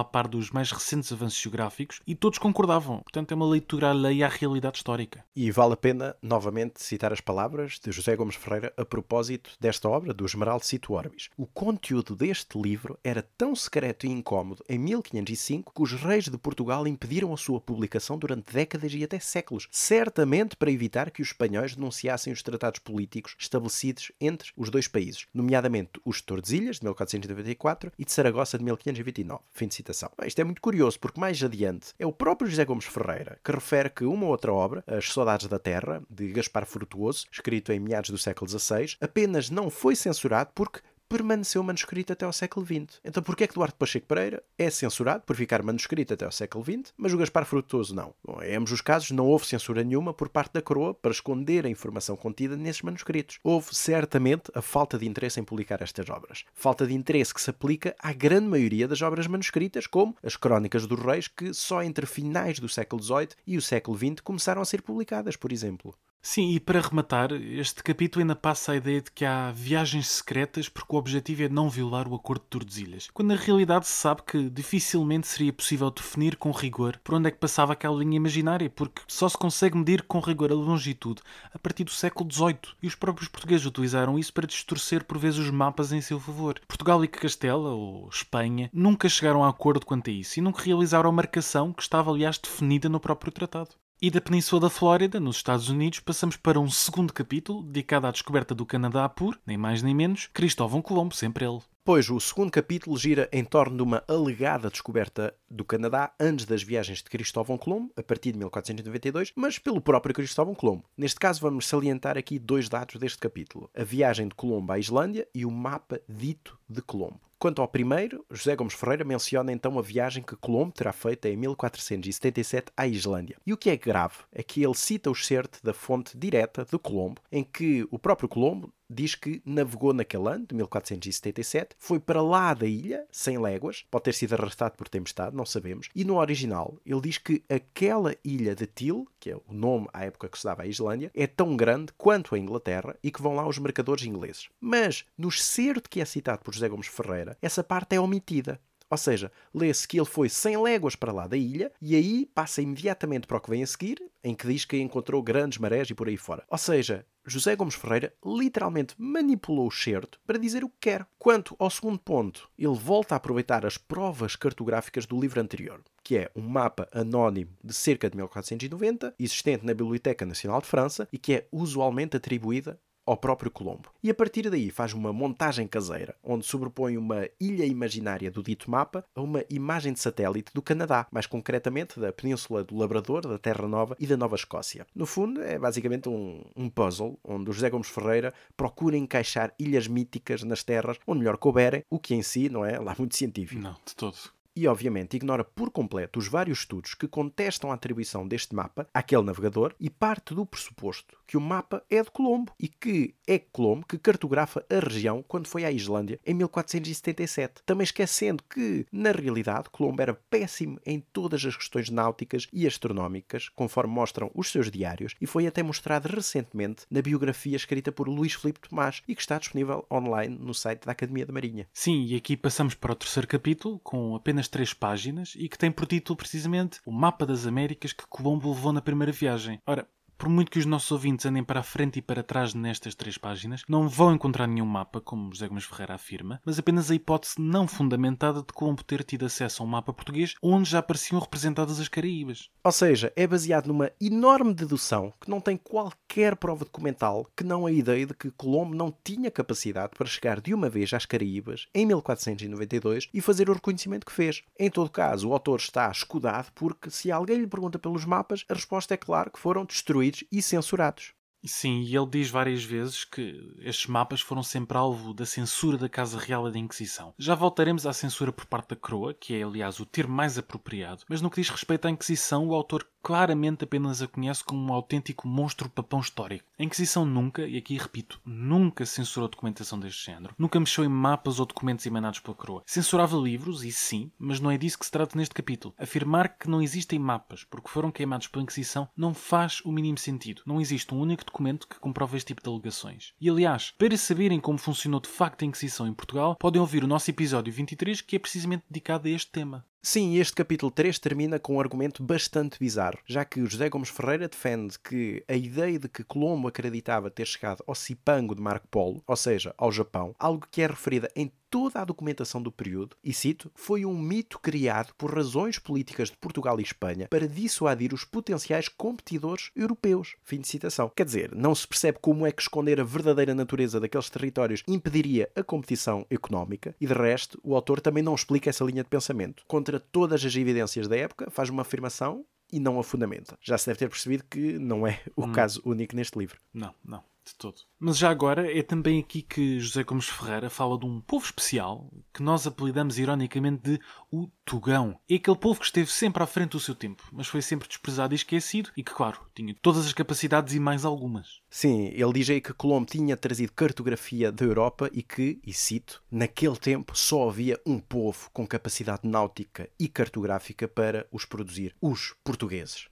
a 0.00 0.04
par 0.04 0.28
dos 0.28 0.50
mais 0.50 0.70
recentes 0.70 1.12
avanços 1.12 1.40
geográficos 1.40 2.00
e 2.06 2.14
todos 2.14 2.38
concordavam. 2.38 2.98
Portanto, 2.98 3.32
é 3.32 3.34
uma 3.34 3.46
leitura 3.46 3.90
alheia 3.90 4.26
à 4.26 4.28
realidade 4.28 4.78
histórica. 4.78 5.24
E 5.34 5.50
vale 5.50 5.74
a 5.74 5.76
pena, 5.76 6.16
novamente, 6.22 6.82
citar 6.82 7.12
as 7.12 7.20
palavras 7.20 7.78
de 7.82 7.92
José 7.92 8.16
Gomes 8.16 8.36
Ferreira 8.36 8.72
a 8.76 8.84
propósito 8.84 9.50
desta 9.60 9.88
obra, 9.88 10.12
do 10.12 10.24
Esmeralda 10.24 10.64
Cito 10.64 10.92
Orbis. 10.92 11.28
O 11.36 11.46
conteúdo 11.46 12.14
deste 12.14 12.60
livro 12.60 12.98
era 13.02 13.22
tão 13.36 13.54
secreto 13.54 14.06
e 14.06 14.10
incómodo 14.10 14.64
em 14.68 14.78
1505 14.78 15.72
que 15.74 15.82
os 15.82 15.92
reis 15.92 16.24
de 16.24 16.38
Portugal 16.38 16.86
impediram 16.86 17.32
a 17.32 17.36
sua 17.46 17.60
publicação 17.60 18.18
durante 18.18 18.52
décadas 18.52 18.92
e 18.92 19.04
até 19.04 19.18
séculos, 19.18 19.68
certamente 19.70 20.56
para 20.56 20.70
evitar 20.70 21.10
que 21.10 21.22
os 21.22 21.28
espanhóis 21.28 21.76
denunciassem 21.76 22.32
os 22.32 22.42
tratados 22.42 22.80
políticos 22.80 23.36
estabelecidos 23.38 24.10
entre 24.20 24.50
os 24.56 24.68
dois 24.68 24.88
países, 24.88 25.26
nomeadamente 25.32 26.00
os 26.04 26.16
de 26.16 26.24
Tordesilhas, 26.24 26.78
de 26.78 26.84
1494, 26.84 27.92
e 27.98 28.04
de 28.04 28.12
Saragossa, 28.12 28.58
de 28.58 28.64
1529. 28.64 29.42
Fim 29.52 29.68
de 29.68 29.74
citação. 29.74 30.10
Isto 30.24 30.40
é 30.40 30.44
muito 30.44 30.60
curioso, 30.60 30.98
porque 30.98 31.20
mais 31.20 31.42
adiante 31.42 31.94
é 31.98 32.06
o 32.06 32.12
próprio 32.12 32.50
José 32.50 32.64
Gomes 32.64 32.84
Ferreira 32.84 33.38
que 33.44 33.52
refere 33.52 33.90
que 33.90 34.04
uma 34.04 34.26
outra 34.26 34.52
obra, 34.52 34.82
As 34.86 35.12
Saudades 35.12 35.46
da 35.46 35.58
Terra, 35.58 36.02
de 36.10 36.32
Gaspar 36.32 36.66
Frutuoso, 36.66 37.26
escrito 37.30 37.72
em 37.72 37.78
meados 37.78 38.10
do 38.10 38.18
século 38.18 38.50
XVI, 38.50 38.96
apenas 39.00 39.50
não 39.50 39.70
foi 39.70 39.94
censurado 39.94 40.50
porque 40.54 40.80
permaneceu 41.08 41.62
manuscrito 41.62 42.12
até 42.12 42.24
ao 42.24 42.32
século 42.32 42.64
XX. 42.64 43.00
Então 43.04 43.22
porquê 43.22 43.44
é 43.44 43.46
que 43.46 43.54
Duarte 43.54 43.76
Pacheco 43.78 44.06
Pereira 44.06 44.42
é 44.58 44.70
censurado 44.70 45.22
por 45.24 45.36
ficar 45.36 45.62
manuscrito 45.62 46.14
até 46.14 46.24
ao 46.24 46.32
século 46.32 46.64
XX, 46.64 46.92
mas 46.96 47.12
o 47.12 47.18
Gaspar 47.18 47.44
Frutuoso 47.44 47.94
não? 47.94 48.14
Bom, 48.24 48.42
em 48.42 48.56
ambos 48.56 48.72
os 48.72 48.80
casos 48.80 49.10
não 49.10 49.26
houve 49.26 49.46
censura 49.46 49.82
nenhuma 49.84 50.12
por 50.12 50.28
parte 50.28 50.52
da 50.52 50.62
coroa 50.62 50.94
para 50.94 51.10
esconder 51.10 51.66
a 51.66 51.70
informação 51.70 52.16
contida 52.16 52.56
nesses 52.56 52.82
manuscritos. 52.82 53.38
Houve 53.42 53.74
certamente 53.74 54.50
a 54.54 54.62
falta 54.62 54.98
de 54.98 55.06
interesse 55.06 55.40
em 55.40 55.44
publicar 55.44 55.82
estas 55.82 56.08
obras. 56.10 56.44
Falta 56.54 56.86
de 56.86 56.94
interesse 56.94 57.34
que 57.34 57.40
se 57.40 57.50
aplica 57.50 57.94
à 57.98 58.12
grande 58.12 58.46
maioria 58.46 58.88
das 58.88 59.02
obras 59.02 59.26
manuscritas, 59.26 59.86
como 59.86 60.16
as 60.22 60.36
Crónicas 60.36 60.86
dos 60.86 61.00
Reis, 61.00 61.28
que 61.28 61.52
só 61.54 61.82
entre 61.82 62.06
finais 62.06 62.58
do 62.58 62.68
século 62.68 63.02
XVIII 63.02 63.28
e 63.46 63.56
o 63.56 63.62
século 63.62 63.96
XX 63.96 64.20
começaram 64.22 64.62
a 64.62 64.64
ser 64.64 64.82
publicadas, 64.82 65.36
por 65.36 65.52
exemplo. 65.52 65.94
Sim, 66.28 66.50
e 66.50 66.60
para 66.60 66.80
rematar, 66.80 67.32
este 67.32 67.82
capítulo 67.82 68.20
ainda 68.20 68.34
passa 68.34 68.72
a 68.72 68.76
ideia 68.76 69.00
de 69.00 69.12
que 69.12 69.24
há 69.24 69.52
viagens 69.52 70.08
secretas 70.08 70.68
porque 70.68 70.94
o 70.94 70.98
objetivo 70.98 71.44
é 71.44 71.48
não 71.48 71.70
violar 71.70 72.08
o 72.08 72.14
Acordo 72.16 72.42
de 72.42 72.48
Tordesilhas, 72.48 73.08
quando 73.14 73.28
na 73.28 73.36
realidade 73.36 73.86
se 73.86 73.92
sabe 73.92 74.22
que 74.22 74.50
dificilmente 74.50 75.28
seria 75.28 75.52
possível 75.52 75.88
definir 75.90 76.36
com 76.36 76.50
rigor 76.50 77.00
por 77.02 77.14
onde 77.14 77.28
é 77.28 77.30
que 77.30 77.38
passava 77.38 77.72
aquela 77.72 77.96
linha 77.96 78.16
imaginária, 78.16 78.68
porque 78.68 79.02
só 79.06 79.28
se 79.28 79.38
consegue 79.38 79.78
medir 79.78 80.02
com 80.02 80.18
rigor 80.18 80.50
a 80.50 80.54
longitude 80.54 81.22
a 81.54 81.58
partir 81.58 81.84
do 81.84 81.92
século 81.92 82.30
XVIII, 82.30 82.74
e 82.82 82.88
os 82.88 82.96
próprios 82.96 83.28
portugueses 83.28 83.64
utilizaram 83.64 84.18
isso 84.18 84.32
para 84.32 84.48
distorcer 84.48 85.04
por 85.04 85.16
vezes 85.16 85.38
os 85.38 85.50
mapas 85.50 85.92
em 85.92 86.00
seu 86.00 86.18
favor. 86.20 86.60
Portugal 86.66 87.02
e 87.04 87.08
Castela, 87.08 87.70
ou 87.70 88.08
Espanha, 88.08 88.68
nunca 88.74 89.08
chegaram 89.08 89.44
a 89.44 89.48
acordo 89.48 89.86
quanto 89.86 90.10
a 90.10 90.12
isso, 90.12 90.38
e 90.38 90.42
nunca 90.42 90.62
realizaram 90.62 91.08
a 91.08 91.12
marcação 91.12 91.72
que 91.72 91.82
estava 91.82 92.10
aliás 92.10 92.36
definida 92.36 92.88
no 92.88 93.00
próprio 93.00 93.32
tratado. 93.32 93.70
E 94.00 94.10
da 94.10 94.20
Península 94.20 94.60
da 94.60 94.68
Flórida, 94.68 95.18
nos 95.18 95.36
Estados 95.36 95.70
Unidos, 95.70 96.00
passamos 96.00 96.36
para 96.36 96.60
um 96.60 96.68
segundo 96.68 97.14
capítulo 97.14 97.62
dedicado 97.62 98.06
à 98.06 98.10
descoberta 98.10 98.54
do 98.54 98.66
Canadá 98.66 99.08
por, 99.08 99.40
nem 99.46 99.56
mais 99.56 99.82
nem 99.82 99.94
menos, 99.94 100.28
Cristóvão 100.34 100.82
Colombo, 100.82 101.14
sempre 101.14 101.46
ele. 101.46 101.62
Pois 101.86 102.10
o 102.10 102.18
segundo 102.18 102.50
capítulo 102.50 102.98
gira 102.98 103.28
em 103.30 103.44
torno 103.44 103.76
de 103.76 103.82
uma 103.84 104.02
alegada 104.08 104.68
descoberta 104.68 105.32
do 105.48 105.64
Canadá 105.64 106.12
antes 106.18 106.44
das 106.44 106.60
viagens 106.60 106.98
de 106.98 107.04
Cristóvão 107.04 107.56
Colombo, 107.56 107.92
a 107.96 108.02
partir 108.02 108.32
de 108.32 108.38
1492, 108.38 109.32
mas 109.36 109.56
pelo 109.60 109.80
próprio 109.80 110.12
Cristóvão 110.12 110.52
Colombo. 110.52 110.82
Neste 110.98 111.20
caso, 111.20 111.40
vamos 111.40 111.68
salientar 111.68 112.18
aqui 112.18 112.40
dois 112.40 112.68
dados 112.68 112.96
deste 112.96 113.18
capítulo: 113.18 113.70
a 113.72 113.84
viagem 113.84 114.26
de 114.26 114.34
Colombo 114.34 114.72
à 114.72 114.80
Islândia 114.80 115.28
e 115.32 115.46
o 115.46 115.50
mapa 115.52 116.00
dito 116.08 116.58
de 116.68 116.82
Colombo. 116.82 117.20
Quanto 117.38 117.60
ao 117.60 117.68
primeiro, 117.68 118.24
José 118.30 118.56
Gomes 118.56 118.72
Ferreira 118.72 119.04
menciona 119.04 119.52
então 119.52 119.78
a 119.78 119.82
viagem 119.82 120.22
que 120.22 120.34
Colombo 120.34 120.72
terá 120.72 120.90
feito 120.90 121.26
em 121.26 121.36
1477 121.36 122.72
à 122.74 122.88
Islândia. 122.88 123.36
E 123.46 123.52
o 123.52 123.56
que 123.56 123.68
é 123.68 123.76
grave 123.76 124.16
é 124.32 124.42
que 124.42 124.64
ele 124.64 124.74
cita 124.74 125.10
o 125.10 125.12
excerto 125.12 125.60
da 125.62 125.74
fonte 125.74 126.16
direta 126.16 126.64
de 126.64 126.78
Colombo, 126.78 127.20
em 127.30 127.44
que 127.44 127.86
o 127.90 127.98
próprio 127.98 128.28
Colombo 128.28 128.72
diz 128.88 129.14
que 129.14 129.42
navegou 129.44 129.92
naquele 129.92 130.28
ano, 130.28 130.46
de 130.46 130.54
1477, 130.54 131.76
foi 131.78 131.98
para 131.98 132.22
lá 132.22 132.54
da 132.54 132.66
ilha, 132.66 133.06
100 133.10 133.38
léguas, 133.38 133.84
pode 133.90 134.04
ter 134.04 134.14
sido 134.14 134.34
arrastado 134.34 134.76
por 134.76 134.88
tempestade, 134.88 135.36
não 135.36 135.46
sabemos, 135.46 135.88
e 135.94 136.04
no 136.04 136.16
original 136.16 136.78
ele 136.84 137.00
diz 137.00 137.18
que 137.18 137.42
aquela 137.48 138.14
ilha 138.24 138.54
de 138.54 138.66
Til, 138.66 139.08
que 139.18 139.30
é 139.30 139.36
o 139.36 139.52
nome 139.52 139.88
à 139.92 140.04
época 140.04 140.28
que 140.28 140.38
se 140.38 140.44
dava 140.44 140.62
à 140.62 140.66
Islândia, 140.66 141.10
é 141.14 141.26
tão 141.26 141.56
grande 141.56 141.92
quanto 141.96 142.34
a 142.34 142.38
Inglaterra 142.38 142.96
e 143.02 143.10
que 143.10 143.22
vão 143.22 143.34
lá 143.34 143.46
os 143.46 143.58
mercadores 143.58 144.04
ingleses. 144.04 144.48
Mas, 144.60 145.04
no 145.16 145.30
certo 145.30 145.88
que 145.90 146.00
é 146.00 146.04
citado 146.04 146.42
por 146.42 146.54
José 146.54 146.68
Gomes 146.68 146.86
Ferreira, 146.86 147.36
essa 147.40 147.64
parte 147.64 147.94
é 147.94 148.00
omitida. 148.00 148.60
Ou 148.88 148.96
seja, 148.96 149.32
lê-se 149.52 149.86
que 149.86 149.98
ele 149.98 150.06
foi 150.06 150.28
100 150.28 150.62
léguas 150.62 150.94
para 150.94 151.12
lá 151.12 151.26
da 151.26 151.36
ilha 151.36 151.72
e 151.82 151.96
aí 151.96 152.26
passa 152.26 152.62
imediatamente 152.62 153.26
para 153.26 153.36
o 153.36 153.40
que 153.40 153.50
vem 153.50 153.62
a 153.62 153.66
seguir, 153.66 154.00
em 154.22 154.34
que 154.34 154.46
diz 154.46 154.64
que 154.64 154.78
encontrou 154.78 155.22
grandes 155.22 155.58
marés 155.58 155.90
e 155.90 155.94
por 155.94 156.06
aí 156.08 156.16
fora. 156.16 156.44
Ou 156.48 156.58
seja, 156.58 157.04
José 157.26 157.56
Gomes 157.56 157.74
Ferreira 157.74 158.14
literalmente 158.24 158.94
manipulou 158.96 159.66
o 159.66 159.72
certo 159.72 160.20
para 160.24 160.38
dizer 160.38 160.62
o 160.62 160.68
que 160.68 160.76
quer. 160.80 161.06
Quanto 161.18 161.56
ao 161.58 161.68
segundo 161.68 161.98
ponto, 161.98 162.48
ele 162.56 162.74
volta 162.74 163.14
a 163.14 163.16
aproveitar 163.16 163.66
as 163.66 163.76
provas 163.76 164.36
cartográficas 164.36 165.06
do 165.06 165.20
livro 165.20 165.40
anterior, 165.40 165.82
que 166.04 166.16
é 166.16 166.30
um 166.36 166.42
mapa 166.42 166.88
anónimo 166.92 167.50
de 167.64 167.74
cerca 167.74 168.08
de 168.08 168.16
1490, 168.16 169.14
existente 169.18 169.66
na 169.66 169.74
Biblioteca 169.74 170.24
Nacional 170.24 170.60
de 170.60 170.68
França 170.68 171.08
e 171.12 171.18
que 171.18 171.34
é 171.34 171.48
usualmente 171.50 172.16
atribuída 172.16 172.78
ao 173.06 173.16
próprio 173.16 173.50
Colombo. 173.50 173.88
E 174.02 174.10
a 174.10 174.14
partir 174.14 174.50
daí 174.50 174.68
faz 174.68 174.92
uma 174.92 175.12
montagem 175.12 175.66
caseira, 175.66 176.16
onde 176.22 176.44
sobrepõe 176.44 176.98
uma 176.98 177.28
ilha 177.40 177.64
imaginária 177.64 178.30
do 178.30 178.42
dito 178.42 178.70
mapa 178.70 179.04
a 179.14 179.20
uma 179.20 179.44
imagem 179.48 179.92
de 179.92 180.00
satélite 180.00 180.52
do 180.52 180.60
Canadá, 180.60 181.06
mais 181.10 181.26
concretamente 181.26 182.00
da 182.00 182.12
Península 182.12 182.64
do 182.64 182.76
Labrador, 182.76 183.26
da 183.26 183.38
Terra 183.38 183.68
Nova 183.68 183.96
e 184.00 184.06
da 184.06 184.16
Nova 184.16 184.34
Escócia. 184.34 184.86
No 184.94 185.06
fundo, 185.06 185.40
é 185.40 185.58
basicamente 185.58 186.08
um, 186.08 186.44
um 186.56 186.68
puzzle 186.68 187.18
onde 187.24 187.48
o 187.48 187.52
José 187.52 187.70
Gomes 187.70 187.88
Ferreira 187.88 188.34
procura 188.56 188.96
encaixar 188.96 189.54
ilhas 189.58 189.86
míticas 189.86 190.42
nas 190.42 190.64
terras 190.64 190.98
onde 191.06 191.20
melhor 191.20 191.36
couberem, 191.36 191.84
o 191.88 191.98
que 191.98 192.14
em 192.14 192.22
si 192.22 192.48
não 192.48 192.64
é 192.64 192.78
lá 192.78 192.94
muito 192.98 193.16
científico. 193.16 193.60
Não, 193.60 193.76
de 193.86 193.94
todo 193.94 194.16
e, 194.56 194.66
obviamente, 194.66 195.16
ignora 195.16 195.44
por 195.44 195.70
completo 195.70 196.18
os 196.18 196.26
vários 196.26 196.60
estudos 196.60 196.94
que 196.94 197.06
contestam 197.06 197.70
a 197.70 197.74
atribuição 197.74 198.26
deste 198.26 198.54
mapa 198.54 198.88
àquele 198.94 199.22
navegador 199.22 199.74
e 199.78 199.90
parte 199.90 200.34
do 200.34 200.46
pressuposto 200.46 201.15
que 201.26 201.36
o 201.36 201.40
mapa 201.40 201.82
é 201.90 202.02
de 202.02 202.10
Colombo 202.10 202.52
e 202.58 202.68
que 202.68 203.14
é 203.26 203.38
Colombo 203.38 203.86
que 203.86 203.98
cartografa 203.98 204.64
a 204.70 204.78
região 204.78 205.24
quando 205.26 205.48
foi 205.48 205.64
à 205.64 205.70
Islândia 205.70 206.20
em 206.24 206.34
1477. 206.34 207.62
Também 207.64 207.84
esquecendo 207.84 208.42
que, 208.48 208.86
na 208.92 209.12
realidade, 209.12 209.70
Colombo 209.70 210.02
era 210.02 210.14
péssimo 210.14 210.78
em 210.84 211.00
todas 211.00 211.44
as 211.44 211.56
questões 211.56 211.90
náuticas 211.90 212.46
e 212.52 212.66
astronómicas, 212.66 213.48
conforme 213.50 213.92
mostram 213.92 214.30
os 214.34 214.50
seus 214.50 214.70
diários, 214.70 215.14
e 215.20 215.26
foi 215.26 215.46
até 215.46 215.62
mostrado 215.62 216.08
recentemente 216.08 216.84
na 216.90 217.02
biografia 217.02 217.56
escrita 217.56 217.90
por 217.90 218.08
Luís 218.08 218.34
Filipe 218.34 218.68
Tomás 218.68 219.02
e 219.08 219.14
que 219.14 219.20
está 219.20 219.38
disponível 219.38 219.84
online 219.90 220.36
no 220.38 220.54
site 220.54 220.84
da 220.84 220.92
Academia 220.92 221.26
da 221.26 221.32
Marinha. 221.32 221.66
Sim, 221.72 222.04
e 222.04 222.16
aqui 222.16 222.36
passamos 222.36 222.74
para 222.74 222.92
o 222.92 222.96
terceiro 222.96 223.26
capítulo, 223.26 223.78
com 223.80 224.14
apenas 224.14 224.48
três 224.48 224.72
páginas, 224.72 225.34
e 225.36 225.48
que 225.48 225.58
tem 225.58 225.70
por 225.70 225.86
título 225.86 226.16
precisamente 226.16 226.80
o 226.84 226.92
mapa 226.92 227.26
das 227.26 227.46
Américas 227.46 227.92
que 227.92 228.06
Colombo 228.06 228.52
levou 228.52 228.72
na 228.72 228.80
primeira 228.80 229.12
viagem. 229.12 229.60
Ora, 229.66 229.88
Por 230.18 230.30
muito 230.30 230.50
que 230.50 230.58
os 230.58 230.64
nossos 230.64 230.90
ouvintes 230.90 231.26
andem 231.26 231.44
para 231.44 231.60
a 231.60 231.62
frente 231.62 231.98
e 231.98 232.02
para 232.02 232.22
trás 232.22 232.54
nestas 232.54 232.94
três 232.94 233.18
páginas, 233.18 233.62
não 233.68 233.86
vão 233.86 234.14
encontrar 234.14 234.46
nenhum 234.46 234.64
mapa, 234.64 234.98
como 234.98 235.30
José 235.30 235.46
Gomes 235.46 235.64
Ferreira 235.64 235.94
afirma, 235.94 236.40
mas 236.44 236.58
apenas 236.58 236.90
a 236.90 236.94
hipótese 236.94 237.34
não 237.38 237.68
fundamentada 237.68 238.40
de 238.40 238.52
Colombo 238.52 238.82
ter 238.82 239.04
tido 239.04 239.26
acesso 239.26 239.62
a 239.62 239.66
um 239.66 239.68
mapa 239.68 239.92
português 239.92 240.34
onde 240.42 240.70
já 240.70 240.78
apareciam 240.78 241.20
representadas 241.20 241.78
as 241.78 241.88
Caraíbas. 241.88 242.48
Ou 242.64 242.72
seja, 242.72 243.12
é 243.14 243.26
baseado 243.26 243.66
numa 243.66 243.92
enorme 244.00 244.54
dedução 244.54 245.12
que 245.20 245.28
não 245.28 245.38
tem 245.38 245.56
qualquer 245.56 246.34
prova 246.36 246.64
documental 246.64 247.30
que 247.36 247.44
não 247.44 247.66
a 247.66 247.70
ideia 247.70 248.06
de 248.06 248.14
que 248.14 248.30
Colombo 248.30 248.74
não 248.74 248.92
tinha 249.04 249.30
capacidade 249.30 249.92
para 249.96 250.06
chegar 250.06 250.40
de 250.40 250.54
uma 250.54 250.70
vez 250.70 250.94
às 250.94 251.04
Caraíbas 251.04 251.68
em 251.74 251.84
1492 251.84 253.10
e 253.12 253.20
fazer 253.20 253.50
o 253.50 253.54
reconhecimento 253.54 254.06
que 254.06 254.12
fez. 254.12 254.42
Em 254.58 254.70
todo 254.70 254.88
caso, 254.88 255.28
o 255.28 255.32
autor 255.34 255.58
está 255.60 255.90
escudado 255.90 256.50
porque 256.54 256.90
se 256.90 257.12
alguém 257.12 257.38
lhe 257.38 257.46
pergunta 257.46 257.78
pelos 257.78 258.06
mapas, 258.06 258.46
a 258.48 258.54
resposta 258.54 258.94
é 258.94 258.96
claro 258.96 259.30
que 259.30 259.38
foram 259.38 259.66
destruídos 259.66 260.05
e 260.30 260.42
censurados. 260.42 261.16
Sim, 261.46 261.82
e 261.82 261.96
ele 261.96 262.06
diz 262.06 262.28
várias 262.28 262.64
vezes 262.64 263.04
que 263.04 263.54
estes 263.60 263.86
mapas 263.86 264.20
foram 264.20 264.42
sempre 264.42 264.76
alvo 264.76 265.14
da 265.14 265.24
censura 265.24 265.78
da 265.78 265.88
Casa 265.88 266.18
Real 266.18 266.48
e 266.48 266.52
da 266.52 266.58
Inquisição. 266.58 267.14
Já 267.18 267.34
voltaremos 267.34 267.86
à 267.86 267.92
censura 267.92 268.32
por 268.32 268.46
parte 268.46 268.70
da 268.70 268.76
coroa, 268.76 269.14
que 269.14 269.34
é 269.34 269.42
aliás 269.42 269.78
o 269.78 269.86
termo 269.86 270.14
mais 270.14 270.38
apropriado, 270.38 271.04
mas 271.08 271.20
no 271.20 271.30
que 271.30 271.40
diz 271.40 271.50
respeito 271.50 271.86
à 271.86 271.90
Inquisição, 271.90 272.48
o 272.48 272.54
autor 272.54 272.86
claramente 273.06 273.62
apenas 273.62 274.02
a 274.02 274.08
conhece 274.08 274.42
como 274.42 274.68
um 274.68 274.74
autêntico 274.74 275.28
monstro 275.28 275.70
papão 275.70 276.00
histórico. 276.00 276.44
A 276.58 276.64
Inquisição 276.64 277.06
nunca, 277.06 277.46
e 277.46 277.56
aqui 277.56 277.78
repito, 277.78 278.20
nunca 278.24 278.84
censurou 278.84 279.28
documentação 279.28 279.78
deste 279.78 280.06
género. 280.06 280.34
Nunca 280.36 280.58
mexeu 280.58 280.84
em 280.84 280.88
mapas 280.88 281.38
ou 281.38 281.46
documentos 281.46 281.86
emanados 281.86 282.18
pela 282.18 282.34
coroa. 282.34 282.64
Censurava 282.66 283.16
livros, 283.16 283.62
e 283.62 283.70
sim, 283.70 284.10
mas 284.18 284.40
não 284.40 284.50
é 284.50 284.58
disso 284.58 284.76
que 284.76 284.84
se 284.84 284.90
trata 284.90 285.16
neste 285.16 285.36
capítulo. 285.36 285.72
Afirmar 285.78 286.36
que 286.36 286.50
não 286.50 286.60
existem 286.60 286.98
mapas 286.98 287.44
porque 287.44 287.68
foram 287.68 287.92
queimados 287.92 288.26
pela 288.26 288.42
Inquisição 288.42 288.88
não 288.96 289.14
faz 289.14 289.60
o 289.64 289.70
mínimo 289.70 289.98
sentido. 289.98 290.42
Não 290.44 290.60
existe 290.60 290.92
um 290.92 290.98
único 290.98 291.24
documento 291.24 291.68
que 291.68 291.78
comprove 291.78 292.16
este 292.16 292.34
tipo 292.34 292.42
de 292.42 292.48
alegações. 292.48 293.14
E 293.20 293.30
aliás, 293.30 293.72
para 293.78 293.96
saberem 293.96 294.40
como 294.40 294.58
funcionou 294.58 294.98
de 294.98 295.08
facto 295.08 295.42
a 295.42 295.46
Inquisição 295.46 295.86
em 295.86 295.94
Portugal, 295.94 296.34
podem 296.34 296.60
ouvir 296.60 296.82
o 296.82 296.88
nosso 296.88 297.08
episódio 297.08 297.52
23, 297.52 298.00
que 298.00 298.16
é 298.16 298.18
precisamente 298.18 298.64
dedicado 298.68 299.06
a 299.06 299.12
este 299.12 299.30
tema. 299.30 299.64
Sim, 299.88 300.16
este 300.16 300.34
capítulo 300.34 300.72
3 300.72 300.98
termina 300.98 301.38
com 301.38 301.54
um 301.54 301.60
argumento 301.60 302.02
bastante 302.02 302.58
bizarro, 302.58 302.98
já 303.06 303.24
que 303.24 303.46
José 303.46 303.68
Gomes 303.68 303.88
Ferreira 303.88 304.28
defende 304.28 304.76
que 304.80 305.22
a 305.28 305.34
ideia 305.34 305.78
de 305.78 305.88
que 305.88 306.02
Colombo 306.02 306.48
acreditava 306.48 307.08
ter 307.08 307.24
chegado 307.24 307.62
ao 307.64 307.72
Cipango 307.72 308.34
de 308.34 308.42
Marco 308.42 308.66
Polo, 308.66 309.00
ou 309.06 309.14
seja, 309.14 309.54
ao 309.56 309.70
Japão, 309.70 310.12
algo 310.18 310.44
que 310.50 310.60
é 310.60 310.66
referida 310.66 311.08
em 311.14 311.30
toda 311.56 311.80
a 311.80 311.84
documentação 311.86 312.42
do 312.42 312.52
período, 312.52 312.98
e 313.02 313.14
cito, 313.14 313.50
foi 313.54 313.86
um 313.86 313.98
mito 313.98 314.38
criado 314.38 314.92
por 314.98 315.14
razões 315.14 315.58
políticas 315.58 316.10
de 316.10 316.16
Portugal 316.18 316.60
e 316.60 316.62
Espanha 316.62 317.08
para 317.08 317.26
dissuadir 317.26 317.94
os 317.94 318.04
potenciais 318.04 318.68
competidores 318.68 319.50
europeus. 319.56 320.16
Fim 320.22 320.38
de 320.38 320.48
citação. 320.48 320.92
Quer 320.94 321.06
dizer, 321.06 321.34
não 321.34 321.54
se 321.54 321.66
percebe 321.66 321.96
como 321.98 322.26
é 322.26 322.30
que 322.30 322.42
esconder 322.42 322.78
a 322.78 322.84
verdadeira 322.84 323.34
natureza 323.34 323.80
daqueles 323.80 324.10
territórios 324.10 324.62
impediria 324.68 325.30
a 325.34 325.42
competição 325.42 326.04
económica, 326.10 326.76
e 326.78 326.86
de 326.86 326.92
resto, 326.92 327.40
o 327.42 327.54
autor 327.54 327.80
também 327.80 328.02
não 328.02 328.14
explica 328.14 328.50
essa 328.50 328.62
linha 328.62 328.82
de 328.82 328.90
pensamento. 328.90 329.42
Contra 329.48 329.80
todas 329.80 330.22
as 330.26 330.36
evidências 330.36 330.86
da 330.86 330.96
época, 330.98 331.30
faz 331.30 331.48
uma 331.48 331.62
afirmação 331.62 332.22
e 332.52 332.60
não 332.60 332.78
a 332.78 332.84
fundamenta. 332.84 333.34
Já 333.40 333.56
se 333.56 333.64
deve 333.64 333.78
ter 333.78 333.88
percebido 333.88 334.24
que 334.28 334.58
não 334.58 334.86
é 334.86 335.00
o 335.16 335.24
hum. 335.24 335.32
caso 335.32 335.62
único 335.64 335.96
neste 335.96 336.18
livro. 336.18 336.38
Não, 336.52 336.74
não 336.84 337.02
de 337.26 337.34
todo. 337.34 337.56
Mas 337.78 337.98
já 337.98 338.10
agora 338.10 338.50
é 338.50 338.62
também 338.62 339.00
aqui 339.00 339.20
que 339.20 339.60
José 339.60 339.82
Gomes 339.82 340.08
Ferreira 340.08 340.48
fala 340.48 340.78
de 340.78 340.86
um 340.86 341.00
povo 341.00 341.24
especial 341.24 341.90
que 342.12 342.22
nós 342.22 342.46
apelidamos 342.46 342.98
ironicamente 342.98 343.62
de 343.62 343.80
o 344.10 344.28
Tugão. 344.44 344.98
É 345.10 345.16
aquele 345.16 345.36
povo 345.36 345.60
que 345.60 345.66
esteve 345.66 345.90
sempre 345.90 346.22
à 346.22 346.26
frente 346.26 346.52
do 346.52 346.60
seu 346.60 346.74
tempo, 346.74 347.02
mas 347.12 347.26
foi 347.26 347.42
sempre 347.42 347.68
desprezado 347.68 348.14
e 348.14 348.16
esquecido 348.16 348.70
e 348.76 348.82
que, 348.82 348.92
claro, 348.92 349.20
tinha 349.34 349.54
todas 349.60 349.84
as 349.84 349.92
capacidades 349.92 350.54
e 350.54 350.60
mais 350.60 350.84
algumas. 350.84 351.40
Sim, 351.50 351.88
ele 351.88 352.12
diz 352.12 352.30
aí 352.30 352.40
que 352.40 352.54
Colombo 352.54 352.86
tinha 352.86 353.16
trazido 353.16 353.52
cartografia 353.52 354.30
da 354.30 354.44
Europa 354.44 354.88
e 354.92 355.02
que, 355.02 355.40
e 355.44 355.52
cito, 355.52 356.02
naquele 356.10 356.56
tempo 356.56 356.96
só 356.96 357.28
havia 357.28 357.60
um 357.66 357.78
povo 357.78 358.30
com 358.32 358.46
capacidade 358.46 359.06
náutica 359.06 359.68
e 359.78 359.88
cartográfica 359.88 360.68
para 360.68 361.06
os 361.10 361.24
produzir, 361.24 361.74
os 361.80 362.14
portugueses. 362.24 362.88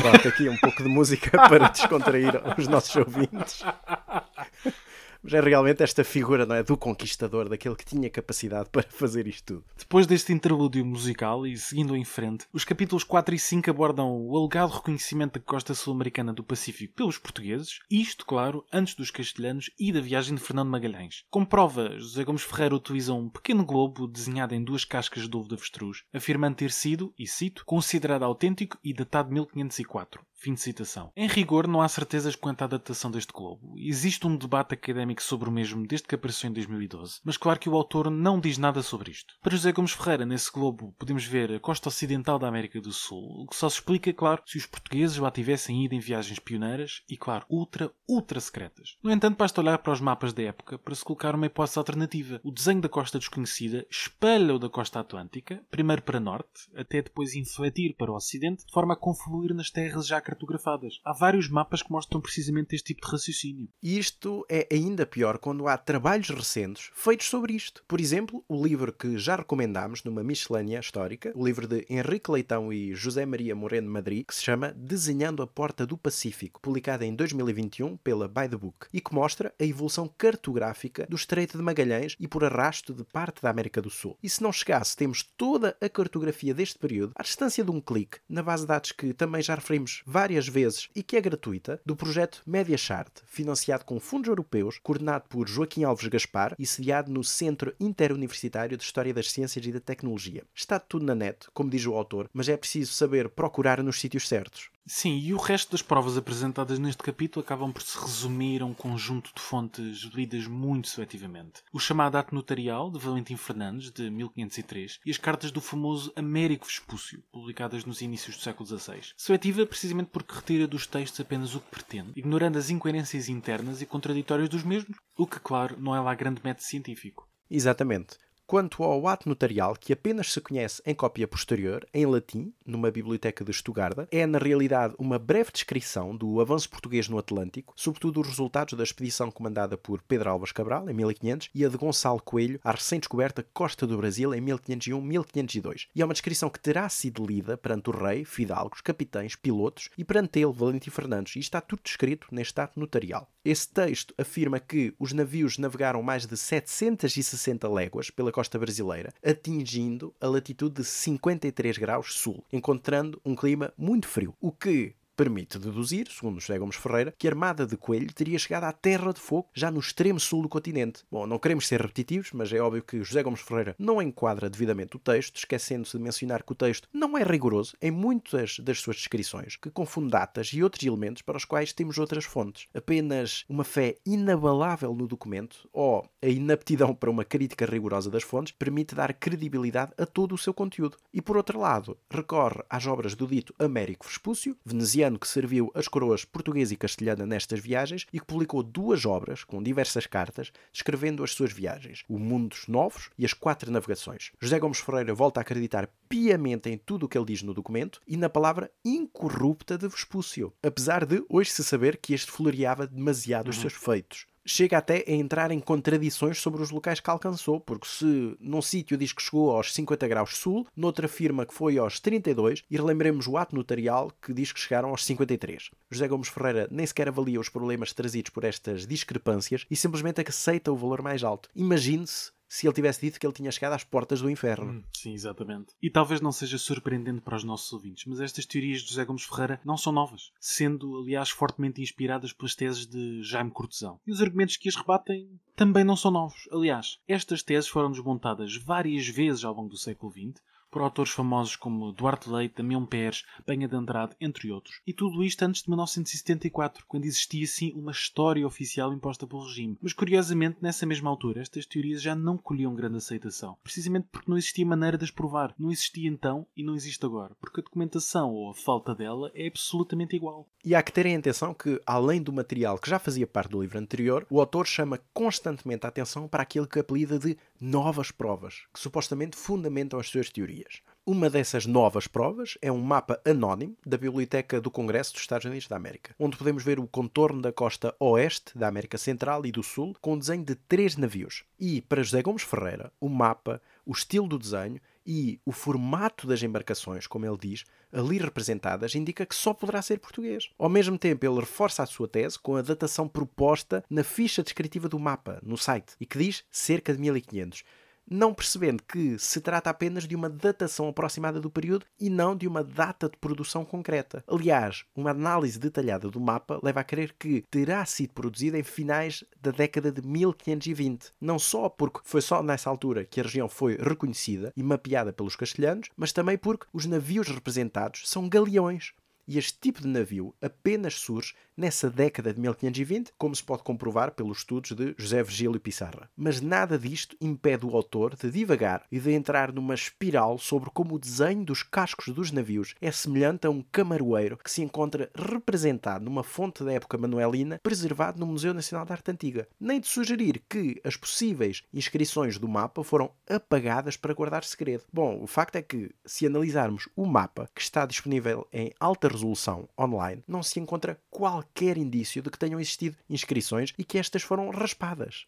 Pronto, 0.00 0.28
aqui 0.28 0.48
um 0.48 0.56
pouco 0.56 0.82
de 0.82 0.88
música 0.88 1.30
para 1.48 1.68
descontrair 1.68 2.32
os 2.56 2.68
nossos 2.68 2.94
ouvintes. 2.96 3.64
Mas 5.22 5.34
é 5.34 5.40
realmente 5.40 5.82
esta 5.82 6.04
figura 6.04 6.46
não 6.46 6.54
é, 6.54 6.62
do 6.62 6.76
conquistador, 6.76 7.48
daquele 7.48 7.74
que 7.74 7.84
tinha 7.84 8.08
capacidade 8.08 8.68
para 8.72 8.82
fazer 8.88 9.26
isto 9.26 9.54
tudo. 9.54 9.64
Depois 9.76 10.06
deste 10.06 10.32
interlúdio 10.32 10.84
musical 10.84 11.46
e 11.46 11.56
seguindo 11.56 11.96
em 11.96 12.04
frente, 12.04 12.46
os 12.52 12.64
capítulos 12.64 13.04
4 13.04 13.34
e 13.34 13.38
5 13.38 13.70
abordam 13.70 14.10
o 14.10 14.36
alegado 14.36 14.70
reconhecimento 14.70 15.38
da 15.38 15.44
costa 15.44 15.74
sul-americana 15.74 16.32
do 16.32 16.44
Pacífico 16.44 16.94
pelos 16.94 17.18
portugueses, 17.18 17.80
isto, 17.90 18.24
claro, 18.24 18.64
antes 18.72 18.94
dos 18.94 19.10
castelhanos 19.10 19.70
e 19.78 19.92
da 19.92 20.00
viagem 20.00 20.34
de 20.34 20.40
Fernando 20.40 20.70
Magalhães. 20.70 21.24
Como 21.30 21.46
prova, 21.46 21.98
José 21.98 22.24
Gomes 22.24 22.42
Ferreira 22.42 22.76
utiliza 22.76 23.12
um 23.12 23.28
pequeno 23.28 23.64
globo 23.64 24.06
desenhado 24.06 24.54
em 24.54 24.62
duas 24.62 24.84
cascas 24.84 25.28
de 25.28 25.36
ovo 25.36 25.48
de 25.48 25.54
avestruz, 25.54 26.04
afirmando 26.12 26.56
ter 26.56 26.70
sido, 26.70 27.12
e 27.18 27.26
cito, 27.26 27.64
considerado 27.64 28.22
autêntico 28.22 28.78
e 28.84 28.92
datado 28.92 29.28
de 29.28 29.34
1504. 29.34 30.22
Fim 30.40 30.54
de 30.54 30.60
citação. 30.60 31.10
Em 31.16 31.26
rigor, 31.26 31.66
não 31.66 31.82
há 31.82 31.88
certezas 31.88 32.36
quanto 32.36 32.62
à 32.62 32.68
datação 32.68 33.10
deste 33.10 33.32
globo. 33.32 33.74
Existe 33.76 34.24
um 34.24 34.36
debate 34.36 34.72
académico 34.72 35.20
sobre 35.20 35.48
o 35.48 35.52
mesmo 35.52 35.84
desde 35.84 36.06
que 36.06 36.14
apareceu 36.14 36.48
em 36.48 36.52
2012, 36.52 37.18
mas 37.24 37.36
claro 37.36 37.58
que 37.58 37.68
o 37.68 37.74
autor 37.74 38.08
não 38.08 38.38
diz 38.38 38.56
nada 38.56 38.80
sobre 38.80 39.10
isto. 39.10 39.34
Para 39.42 39.56
José 39.56 39.72
Gomes 39.72 39.90
Ferreira, 39.90 40.24
nesse 40.24 40.52
globo, 40.52 40.94
podemos 40.96 41.24
ver 41.24 41.52
a 41.52 41.58
costa 41.58 41.88
ocidental 41.88 42.38
da 42.38 42.46
América 42.46 42.80
do 42.80 42.92
Sul, 42.92 43.42
o 43.42 43.48
que 43.48 43.56
só 43.56 43.68
se 43.68 43.78
explica, 43.78 44.12
claro, 44.12 44.40
se 44.46 44.56
os 44.56 44.64
portugueses 44.64 45.16
lá 45.16 45.28
tivessem 45.28 45.84
ido 45.84 45.96
em 45.96 45.98
viagens 45.98 46.38
pioneiras 46.38 47.02
e, 47.10 47.16
claro, 47.16 47.44
ultra, 47.50 47.92
ultra 48.08 48.38
secretas. 48.38 48.96
No 49.02 49.10
entanto, 49.10 49.36
basta 49.36 49.60
olhar 49.60 49.78
para 49.78 49.92
os 49.92 50.00
mapas 50.00 50.32
da 50.32 50.44
época 50.44 50.78
para 50.78 50.94
se 50.94 51.04
colocar 51.04 51.34
uma 51.34 51.46
hipótese 51.46 51.80
alternativa. 51.80 52.40
O 52.44 52.52
desenho 52.52 52.80
da 52.80 52.88
costa 52.88 53.18
desconhecida 53.18 53.84
espelha 53.90 54.54
o 54.54 54.58
da 54.60 54.68
costa 54.68 55.00
atlântica, 55.00 55.60
primeiro 55.68 56.02
para 56.02 56.20
norte, 56.20 56.70
até 56.76 57.02
depois 57.02 57.34
infletir 57.34 57.96
para 57.96 58.12
o 58.12 58.14
ocidente, 58.14 58.64
de 58.64 58.72
forma 58.72 58.94
a 58.94 58.96
confluir 58.96 59.52
nas 59.52 59.70
terras 59.70 60.06
já 60.06 60.20
cartografadas. 60.28 61.00
Há 61.04 61.12
vários 61.14 61.48
mapas 61.48 61.82
que 61.82 61.90
mostram 61.90 62.20
precisamente 62.20 62.74
este 62.74 62.88
tipo 62.88 63.06
de 63.06 63.10
raciocínio. 63.10 63.68
E 63.82 63.98
isto 63.98 64.44
é 64.50 64.68
ainda 64.70 65.06
pior 65.06 65.38
quando 65.38 65.66
há 65.66 65.78
trabalhos 65.78 66.28
recentes 66.28 66.90
feitos 66.92 67.28
sobre 67.28 67.54
isto. 67.54 67.82
Por 67.88 67.98
exemplo, 67.98 68.44
o 68.46 68.62
livro 68.62 68.92
que 68.92 69.16
já 69.16 69.36
recomendámos 69.36 70.04
numa 70.04 70.22
miscelânea 70.22 70.80
histórica, 70.80 71.32
o 71.34 71.44
livro 71.44 71.66
de 71.66 71.86
Henrique 71.88 72.30
Leitão 72.30 72.70
e 72.70 72.94
José 72.94 73.24
Maria 73.24 73.56
Moreno 73.56 73.90
Madrid, 73.90 74.26
que 74.26 74.34
se 74.34 74.42
chama 74.42 74.72
Desenhando 74.72 75.42
a 75.42 75.46
Porta 75.46 75.86
do 75.86 75.96
Pacífico, 75.96 76.60
publicado 76.60 77.04
em 77.04 77.14
2021 77.14 77.96
pela 77.96 78.28
By 78.28 78.48
the 78.50 78.56
Book, 78.56 78.86
e 78.92 79.00
que 79.00 79.14
mostra 79.14 79.54
a 79.58 79.64
evolução 79.64 80.12
cartográfica 80.18 81.06
do 81.08 81.16
Estreito 81.16 81.56
de 81.56 81.64
Magalhães 81.64 82.16
e 82.20 82.28
por 82.28 82.44
arrasto 82.44 82.92
de 82.92 83.04
parte 83.04 83.40
da 83.40 83.48
América 83.48 83.80
do 83.80 83.88
Sul. 83.88 84.18
E 84.22 84.28
se 84.28 84.42
não 84.42 84.52
chegasse, 84.52 84.94
temos 84.94 85.22
toda 85.22 85.74
a 85.80 85.88
cartografia 85.88 86.52
deste 86.52 86.78
período 86.78 87.12
à 87.14 87.22
distância 87.22 87.64
de 87.64 87.70
um 87.70 87.80
clique, 87.80 88.18
na 88.28 88.42
base 88.42 88.64
de 88.64 88.68
dados 88.68 88.92
que 88.92 89.14
também 89.14 89.40
já 89.40 89.54
referimos 89.54 90.02
várias 90.04 90.17
vezes 90.48 90.88
e 90.96 91.02
que 91.02 91.16
é 91.16 91.20
gratuita, 91.20 91.80
do 91.86 91.94
projeto 91.94 92.42
MediaChart, 92.44 93.22
financiado 93.24 93.84
com 93.84 94.00
fundos 94.00 94.28
europeus, 94.28 94.78
coordenado 94.82 95.26
por 95.28 95.48
Joaquim 95.48 95.84
Alves 95.84 96.08
Gaspar 96.08 96.56
e 96.58 96.66
sediado 96.66 97.12
no 97.12 97.22
Centro 97.22 97.72
Interuniversitário 97.78 98.76
de 98.76 98.82
História 98.82 99.14
das 99.14 99.30
Ciências 99.30 99.64
e 99.64 99.70
da 99.70 99.78
Tecnologia. 99.78 100.42
Está 100.52 100.80
tudo 100.80 101.04
na 101.04 101.14
net, 101.14 101.46
como 101.54 101.70
diz 101.70 101.86
o 101.86 101.94
autor, 101.94 102.28
mas 102.32 102.48
é 102.48 102.56
preciso 102.56 102.92
saber 102.92 103.28
procurar 103.28 103.80
nos 103.80 104.00
sítios 104.00 104.26
certos. 104.26 104.70
Sim, 104.88 105.18
e 105.18 105.34
o 105.34 105.36
resto 105.36 105.72
das 105.72 105.82
provas 105.82 106.16
apresentadas 106.16 106.78
neste 106.78 107.02
capítulo 107.02 107.44
acabam 107.44 107.70
por 107.70 107.82
se 107.82 107.98
resumir 107.98 108.62
a 108.62 108.64
um 108.64 108.72
conjunto 108.72 109.30
de 109.34 109.40
fontes 109.40 109.98
lidas 110.14 110.46
muito 110.46 110.88
seletivamente. 110.88 111.62
O 111.70 111.78
chamado 111.78 112.16
Ato 112.16 112.34
Notarial, 112.34 112.90
de 112.90 112.98
Valentim 112.98 113.36
Fernandes, 113.36 113.90
de 113.90 114.08
1503, 114.08 114.98
e 115.04 115.10
as 115.10 115.18
cartas 115.18 115.52
do 115.52 115.60
famoso 115.60 116.10
Américo 116.16 116.66
Vespúcio, 116.66 117.22
publicadas 117.30 117.84
nos 117.84 118.00
inícios 118.00 118.36
do 118.36 118.42
século 118.42 118.66
XVI. 118.66 119.12
Seletiva 119.14 119.66
precisamente 119.66 120.08
porque 120.10 120.34
retira 120.34 120.66
dos 120.66 120.86
textos 120.86 121.20
apenas 121.20 121.54
o 121.54 121.60
que 121.60 121.70
pretende, 121.70 122.12
ignorando 122.16 122.56
as 122.56 122.70
incoerências 122.70 123.28
internas 123.28 123.82
e 123.82 123.86
contraditórias 123.86 124.48
dos 124.48 124.62
mesmos, 124.62 124.96
o 125.16 125.26
que, 125.26 125.38
claro, 125.38 125.76
não 125.78 125.94
é 125.94 126.00
lá 126.00 126.14
grande 126.14 126.40
método 126.42 126.64
científico. 126.64 127.28
Exatamente. 127.50 128.16
Quanto 128.48 128.82
ao 128.82 129.06
ato 129.06 129.28
notarial, 129.28 129.76
que 129.78 129.92
apenas 129.92 130.32
se 130.32 130.40
conhece 130.40 130.80
em 130.86 130.94
cópia 130.94 131.28
posterior, 131.28 131.86
em 131.92 132.06
latim, 132.06 132.50
numa 132.64 132.90
biblioteca 132.90 133.44
de 133.44 133.50
Estugarda, 133.50 134.08
é 134.10 134.24
na 134.24 134.38
realidade 134.38 134.94
uma 134.98 135.18
breve 135.18 135.50
descrição 135.52 136.16
do 136.16 136.40
avanço 136.40 136.70
português 136.70 137.10
no 137.10 137.18
Atlântico, 137.18 137.74
sobretudo 137.76 138.22
os 138.22 138.26
resultados 138.26 138.72
da 138.72 138.82
expedição 138.82 139.30
comandada 139.30 139.76
por 139.76 140.00
Pedro 140.00 140.30
Álvares 140.30 140.52
Cabral, 140.52 140.88
em 140.88 140.94
1500, 140.94 141.50
e 141.54 141.62
a 141.62 141.68
de 141.68 141.76
Gonçalo 141.76 142.22
Coelho 142.22 142.58
à 142.64 142.70
recém-descoberta 142.70 143.46
costa 143.52 143.86
do 143.86 143.98
Brasil, 143.98 144.32
em 144.34 144.40
1501-1502. 144.40 145.88
E 145.94 146.00
é 146.00 146.04
uma 146.06 146.14
descrição 146.14 146.48
que 146.48 146.58
terá 146.58 146.88
sido 146.88 147.26
lida 147.26 147.54
perante 147.58 147.90
o 147.90 147.92
rei, 147.92 148.24
fidalgos, 148.24 148.80
capitães, 148.80 149.36
pilotos 149.36 149.90
e 149.98 150.02
perante 150.02 150.40
ele, 150.40 150.54
Valentim 150.54 150.88
Fernandes, 150.88 151.36
e 151.36 151.40
está 151.40 151.60
tudo 151.60 151.82
descrito 151.84 152.26
neste 152.30 152.58
ato 152.58 152.80
notarial. 152.80 153.28
Esse 153.48 153.66
texto 153.66 154.14
afirma 154.18 154.60
que 154.60 154.92
os 154.98 155.14
navios 155.14 155.56
navegaram 155.56 156.02
mais 156.02 156.26
de 156.26 156.36
760 156.36 157.66
léguas 157.66 158.10
pela 158.10 158.30
costa 158.30 158.58
brasileira, 158.58 159.10
atingindo 159.24 160.14
a 160.20 160.28
latitude 160.28 160.82
de 160.82 160.84
53 160.84 161.78
graus 161.78 162.12
sul, 162.12 162.44
encontrando 162.52 163.18
um 163.24 163.34
clima 163.34 163.72
muito 163.78 164.06
frio, 164.06 164.34
o 164.38 164.52
que 164.52 164.94
permite 165.18 165.58
deduzir, 165.58 166.06
segundo 166.08 166.38
José 166.38 166.56
Gomes 166.56 166.76
Ferreira, 166.76 167.12
que 167.18 167.26
a 167.26 167.30
Armada 167.32 167.66
de 167.66 167.76
Coelho 167.76 168.12
teria 168.12 168.38
chegado 168.38 168.62
à 168.62 168.72
Terra 168.72 169.12
de 169.12 169.18
Fogo, 169.18 169.48
já 169.52 169.68
no 169.68 169.80
extremo 169.80 170.20
sul 170.20 170.42
do 170.42 170.48
continente. 170.48 171.02
Bom, 171.10 171.26
não 171.26 171.40
queremos 171.40 171.66
ser 171.66 171.80
repetitivos, 171.80 172.30
mas 172.32 172.52
é 172.52 172.60
óbvio 172.60 172.84
que 172.84 173.02
José 173.02 173.20
Gomes 173.20 173.40
Ferreira 173.40 173.74
não 173.76 174.00
enquadra 174.00 174.48
devidamente 174.48 174.94
o 174.94 175.00
texto, 175.00 175.36
esquecendo-se 175.36 175.98
de 175.98 176.04
mencionar 176.04 176.44
que 176.44 176.52
o 176.52 176.54
texto 176.54 176.88
não 176.92 177.18
é 177.18 177.24
rigoroso 177.24 177.74
em 177.82 177.90
muitas 177.90 178.60
das 178.60 178.78
suas 178.78 178.94
descrições, 178.94 179.56
que 179.56 179.72
confunde 179.72 180.12
datas 180.12 180.52
e 180.52 180.62
outros 180.62 180.86
elementos 180.86 181.22
para 181.22 181.36
os 181.36 181.44
quais 181.44 181.72
temos 181.72 181.98
outras 181.98 182.24
fontes. 182.24 182.68
Apenas 182.72 183.44
uma 183.48 183.64
fé 183.64 183.96
inabalável 184.06 184.94
no 184.94 185.08
documento, 185.08 185.68
ou 185.72 186.08
a 186.22 186.28
inaptidão 186.28 186.94
para 186.94 187.10
uma 187.10 187.24
crítica 187.24 187.66
rigorosa 187.66 188.08
das 188.08 188.22
fontes, 188.22 188.52
permite 188.56 188.94
dar 188.94 189.12
credibilidade 189.12 189.90
a 189.98 190.06
todo 190.06 190.36
o 190.36 190.38
seu 190.38 190.54
conteúdo. 190.54 190.96
E 191.12 191.20
por 191.20 191.36
outro 191.36 191.58
lado, 191.58 191.98
recorre 192.08 192.62
às 192.70 192.86
obras 192.86 193.16
do 193.16 193.26
dito 193.26 193.52
Américo 193.58 194.06
Vespúcio, 194.06 194.56
veneziano 194.64 195.07
que 195.16 195.28
serviu 195.28 195.70
as 195.74 195.86
coroas 195.86 196.24
portuguesa 196.24 196.74
e 196.74 196.76
castelhana 196.76 197.24
nestas 197.24 197.60
viagens 197.60 198.04
e 198.12 198.18
que 198.18 198.26
publicou 198.26 198.64
duas 198.64 199.06
obras 199.06 199.44
com 199.44 199.62
diversas 199.62 200.06
cartas 200.06 200.50
descrevendo 200.72 201.22
as 201.22 201.30
suas 201.30 201.52
viagens, 201.52 202.02
o 202.08 202.18
Mundos 202.18 202.66
Novos 202.66 203.10
e 203.16 203.24
as 203.24 203.32
Quatro 203.32 203.70
Navegações. 203.70 204.32
José 204.40 204.58
Gomes 204.58 204.80
Ferreira 204.80 205.14
volta 205.14 205.38
a 205.38 205.42
acreditar 205.42 205.88
piamente 206.08 206.68
em 206.68 206.76
tudo 206.76 207.06
o 207.06 207.08
que 207.08 207.16
ele 207.16 207.26
diz 207.26 207.42
no 207.42 207.54
documento 207.54 208.00
e 208.08 208.16
na 208.16 208.28
palavra 208.28 208.70
incorrupta 208.84 209.78
de 209.78 209.86
Vespúcio, 209.86 210.52
apesar 210.60 211.06
de 211.06 211.24
hoje 211.28 211.52
se 211.52 211.62
saber 211.62 211.98
que 211.98 212.12
este 212.12 212.32
floreava 212.32 212.86
demasiado 212.86 213.46
uhum. 213.46 213.50
os 213.50 213.58
seus 213.58 213.74
feitos 213.74 214.26
chega 214.48 214.78
até 214.78 215.04
a 215.06 215.12
entrar 215.12 215.50
em 215.50 215.60
contradições 215.60 216.38
sobre 216.38 216.62
os 216.62 216.70
locais 216.70 217.00
que 217.00 217.10
alcançou, 217.10 217.60
porque 217.60 217.86
se 217.86 218.36
num 218.40 218.62
sítio 218.62 218.96
diz 218.96 219.12
que 219.12 219.22
chegou 219.22 219.50
aos 219.50 219.72
50 219.72 220.08
graus 220.08 220.36
sul, 220.36 220.66
noutra 220.74 221.06
afirma 221.06 221.46
que 221.46 221.54
foi 221.54 221.78
aos 221.78 222.00
32, 222.00 222.64
e 222.70 222.76
relembremos 222.76 223.26
o 223.26 223.36
ato 223.36 223.54
notarial 223.54 224.10
que 224.22 224.32
diz 224.32 224.52
que 224.52 224.60
chegaram 224.60 224.90
aos 224.90 225.04
53. 225.04 225.70
José 225.90 226.08
Gomes 226.08 226.28
Ferreira 226.28 226.66
nem 226.70 226.86
sequer 226.86 227.08
avalia 227.08 227.38
os 227.38 227.48
problemas 227.48 227.92
trazidos 227.92 228.30
por 228.30 228.44
estas 228.44 228.86
discrepâncias 228.86 229.66
e 229.70 229.76
simplesmente 229.76 230.20
aceita 230.26 230.72
o 230.72 230.76
valor 230.76 231.02
mais 231.02 231.22
alto. 231.22 231.48
Imagine-se 231.54 232.32
se 232.48 232.66
ele 232.66 232.74
tivesse 232.74 233.00
dito 233.00 233.20
que 233.20 233.26
ele 233.26 233.34
tinha 233.34 233.50
chegado 233.50 233.74
às 233.74 233.84
portas 233.84 234.20
do 234.20 234.30
inferno. 234.30 234.72
Hum, 234.72 234.84
sim, 234.96 235.12
exatamente. 235.12 235.74
E 235.82 235.90
talvez 235.90 236.20
não 236.20 236.32
seja 236.32 236.56
surpreendente 236.56 237.20
para 237.20 237.36
os 237.36 237.44
nossos 237.44 237.70
ouvintes, 237.72 238.04
mas 238.06 238.20
estas 238.20 238.46
teorias 238.46 238.80
de 238.80 238.88
José 238.88 239.04
Gomes 239.04 239.24
Ferreira 239.24 239.60
não 239.64 239.76
são 239.76 239.92
novas, 239.92 240.32
sendo, 240.40 240.98
aliás, 240.98 241.30
fortemente 241.30 241.82
inspiradas 241.82 242.32
pelas 242.32 242.54
teses 242.54 242.86
de 242.86 243.22
Jaime 243.22 243.50
Cortesão. 243.50 244.00
E 244.06 244.10
os 244.10 244.22
argumentos 244.22 244.56
que 244.56 244.68
as 244.68 244.76
rebatem 244.76 245.38
também 245.54 245.84
não 245.84 245.96
são 245.96 246.10
novos. 246.10 246.48
Aliás, 246.50 246.98
estas 247.06 247.42
teses 247.42 247.68
foram 247.68 247.90
desmontadas 247.90 248.56
várias 248.56 249.06
vezes 249.06 249.44
ao 249.44 249.54
longo 249.54 249.68
do 249.68 249.76
século 249.76 250.10
XX, 250.10 250.40
por 250.70 250.82
autores 250.82 251.12
famosos 251.12 251.56
como 251.56 251.92
Duarte 251.92 252.30
Leite, 252.30 252.56
Damião 252.56 252.84
Pérez, 252.86 253.24
Penha 253.46 253.68
de 253.68 253.76
Andrade, 253.76 254.14
entre 254.20 254.50
outros. 254.50 254.80
E 254.86 254.92
tudo 254.92 255.24
isto 255.24 255.42
antes 255.42 255.62
de 255.62 255.70
1974, 255.70 256.84
quando 256.86 257.04
existia 257.04 257.46
sim 257.46 257.72
uma 257.74 257.92
história 257.92 258.46
oficial 258.46 258.92
imposta 258.92 259.26
pelo 259.26 259.44
regime. 259.44 259.78
Mas 259.80 259.92
curiosamente, 259.92 260.58
nessa 260.60 260.86
mesma 260.86 261.10
altura, 261.10 261.40
estas 261.40 261.66
teorias 261.66 262.02
já 262.02 262.14
não 262.14 262.36
colhiam 262.36 262.74
grande 262.74 262.96
aceitação, 262.96 263.56
precisamente 263.62 264.08
porque 264.10 264.30
não 264.30 264.38
existia 264.38 264.66
maneira 264.66 264.98
de 264.98 265.04
as 265.04 265.10
provar. 265.10 265.54
Não 265.58 265.70
existia 265.70 266.08
então 266.08 266.46
e 266.56 266.62
não 266.62 266.74
existe 266.74 267.04
agora, 267.04 267.34
porque 267.40 267.60
a 267.60 267.64
documentação 267.64 268.30
ou 268.30 268.50
a 268.50 268.54
falta 268.54 268.94
dela 268.94 269.30
é 269.34 269.46
absolutamente 269.46 270.16
igual. 270.16 270.48
E 270.64 270.74
há 270.74 270.82
que 270.82 270.92
terem 270.92 271.16
atenção 271.16 271.54
que, 271.54 271.80
além 271.86 272.22
do 272.22 272.32
material 272.32 272.78
que 272.78 272.90
já 272.90 272.98
fazia 272.98 273.26
parte 273.26 273.50
do 273.50 273.62
livro 273.62 273.78
anterior, 273.78 274.26
o 274.28 274.40
autor 274.40 274.66
chama 274.66 275.00
constantemente 275.12 275.86
a 275.86 275.88
atenção 275.88 276.28
para 276.28 276.42
aquilo 276.42 276.66
que 276.66 276.78
apelida 276.78 277.18
de 277.18 277.36
novas 277.60 278.10
provas, 278.10 278.62
que 278.72 278.80
supostamente 278.80 279.36
fundamentam 279.36 279.98
as 279.98 280.08
suas 280.08 280.30
teorias. 280.30 280.82
Uma 281.04 281.30
dessas 281.30 281.64
novas 281.64 282.06
provas 282.06 282.58
é 282.60 282.70
um 282.70 282.80
mapa 282.80 283.20
anónimo 283.24 283.76
da 283.84 283.96
Biblioteca 283.96 284.60
do 284.60 284.70
Congresso 284.70 285.12
dos 285.12 285.22
Estados 285.22 285.46
Unidos 285.46 285.66
da 285.66 285.76
América, 285.76 286.14
onde 286.18 286.36
podemos 286.36 286.62
ver 286.62 286.78
o 286.78 286.86
contorno 286.86 287.40
da 287.40 287.50
costa 287.50 287.94
oeste 287.98 288.56
da 288.56 288.68
América 288.68 288.98
Central 288.98 289.46
e 289.46 289.50
do 289.50 289.62
Sul, 289.62 289.96
com 290.00 290.12
o 290.12 290.18
desenho 290.18 290.44
de 290.44 290.54
três 290.54 290.96
navios. 290.96 291.44
E, 291.58 291.80
para 291.80 292.02
José 292.02 292.22
Gomes 292.22 292.42
Ferreira, 292.42 292.92
o 293.00 293.08
mapa, 293.08 293.62
o 293.86 293.92
estilo 293.92 294.28
do 294.28 294.38
desenho 294.38 294.80
e 295.10 295.40
o 295.42 295.52
formato 295.52 296.26
das 296.26 296.42
embarcações, 296.42 297.06
como 297.06 297.24
ele 297.24 297.38
diz, 297.40 297.64
ali 297.90 298.18
representadas, 298.18 298.94
indica 298.94 299.24
que 299.24 299.34
só 299.34 299.54
poderá 299.54 299.80
ser 299.80 299.98
português. 299.98 300.50
Ao 300.58 300.68
mesmo 300.68 300.98
tempo, 300.98 301.24
ele 301.24 301.40
reforça 301.40 301.82
a 301.82 301.86
sua 301.86 302.06
tese 302.06 302.38
com 302.38 302.56
a 302.56 302.60
datação 302.60 303.08
proposta 303.08 303.82
na 303.88 304.04
ficha 304.04 304.42
descritiva 304.42 304.86
do 304.86 304.98
mapa, 304.98 305.40
no 305.42 305.56
site, 305.56 305.94
e 305.98 306.04
que 306.04 306.18
diz 306.18 306.44
cerca 306.50 306.92
de 306.92 307.00
1500 307.00 307.64
não 308.10 308.34
percebendo 308.34 308.82
que 308.82 309.18
se 309.18 309.40
trata 309.40 309.70
apenas 309.70 310.06
de 310.06 310.14
uma 310.14 310.28
datação 310.28 310.88
aproximada 310.88 311.40
do 311.40 311.50
período 311.50 311.86
e 312.00 312.08
não 312.10 312.36
de 312.36 312.46
uma 312.46 312.64
data 312.64 313.08
de 313.08 313.16
produção 313.16 313.64
concreta. 313.64 314.24
Aliás, 314.26 314.84
uma 314.94 315.10
análise 315.10 315.58
detalhada 315.58 316.10
do 316.10 316.20
mapa 316.20 316.60
leva 316.62 316.80
a 316.80 316.84
crer 316.84 317.14
que 317.18 317.44
terá 317.50 317.84
sido 317.84 318.12
produzida 318.12 318.58
em 318.58 318.62
finais 318.62 319.24
da 319.40 319.50
década 319.50 319.92
de 319.92 320.02
1520. 320.02 321.12
Não 321.20 321.38
só 321.38 321.68
porque 321.68 322.00
foi 322.04 322.20
só 322.20 322.42
nessa 322.42 322.70
altura 322.70 323.04
que 323.04 323.20
a 323.20 323.22
região 323.22 323.48
foi 323.48 323.76
reconhecida 323.76 324.52
e 324.56 324.62
mapeada 324.62 325.12
pelos 325.12 325.36
castelhanos, 325.36 325.88
mas 325.96 326.12
também 326.12 326.38
porque 326.38 326.66
os 326.72 326.86
navios 326.86 327.28
representados 327.28 328.02
são 328.08 328.28
galeões. 328.28 328.92
E 329.28 329.36
este 329.36 329.58
tipo 329.60 329.82
de 329.82 329.88
navio 329.88 330.34
apenas 330.40 330.94
surge 330.94 331.34
nessa 331.58 331.90
década 331.90 332.32
de 332.32 332.40
1520, 332.40 333.12
como 333.18 333.34
se 333.34 333.42
pode 333.42 333.64
comprovar 333.64 334.12
pelos 334.12 334.38
estudos 334.38 334.70
de 334.70 334.94
José 334.96 335.20
Virgílio 335.24 335.58
Pissarra. 335.58 336.08
Mas 336.16 336.40
nada 336.40 336.78
disto 336.78 337.16
impede 337.20 337.66
o 337.66 337.76
autor 337.76 338.14
de 338.14 338.30
divagar 338.30 338.84
e 338.92 339.00
de 339.00 339.10
entrar 339.10 339.52
numa 339.52 339.74
espiral 339.74 340.38
sobre 340.38 340.70
como 340.70 340.94
o 340.94 340.98
desenho 340.98 341.44
dos 341.44 341.64
cascos 341.64 342.14
dos 342.14 342.30
navios 342.30 342.76
é 342.80 342.92
semelhante 342.92 343.46
a 343.46 343.50
um 343.50 343.60
camaroeiro 343.72 344.36
que 344.36 344.50
se 344.50 344.62
encontra 344.62 345.10
representado 345.16 346.04
numa 346.04 346.22
fonte 346.22 346.62
da 346.62 346.72
época 346.72 346.96
manuelina 346.96 347.58
preservado 347.60 348.20
no 348.20 348.26
Museu 348.26 348.54
Nacional 348.54 348.86
de 348.86 348.92
Arte 348.92 349.10
Antiga. 349.10 349.48
Nem 349.58 349.80
de 349.80 349.88
sugerir 349.88 350.40
que 350.48 350.80
as 350.84 350.96
possíveis 350.96 351.64
inscrições 351.74 352.38
do 352.38 352.46
mapa 352.46 352.84
foram 352.84 353.10
apagadas 353.28 353.96
para 353.96 354.14
guardar 354.14 354.44
segredo. 354.44 354.84
Bom, 354.92 355.20
o 355.20 355.26
facto 355.26 355.56
é 355.56 355.62
que, 355.62 355.90
se 356.06 356.24
analisarmos 356.24 356.88
o 356.94 357.04
mapa 357.04 357.50
que 357.52 357.60
está 357.60 357.84
disponível 357.84 358.46
em 358.52 358.72
alta 358.78 359.08
resolução 359.08 359.68
online, 359.76 360.22
não 360.28 360.42
se 360.42 360.60
encontra 360.60 361.00
qualquer 361.10 361.47
qualquer 361.48 361.76
indício 361.78 362.22
de 362.22 362.30
que 362.30 362.38
tenham 362.38 362.60
existido 362.60 362.96
inscrições 363.08 363.74
e 363.78 363.84
que 363.84 363.98
estas 363.98 364.22
foram 364.22 364.50
raspadas. 364.50 365.26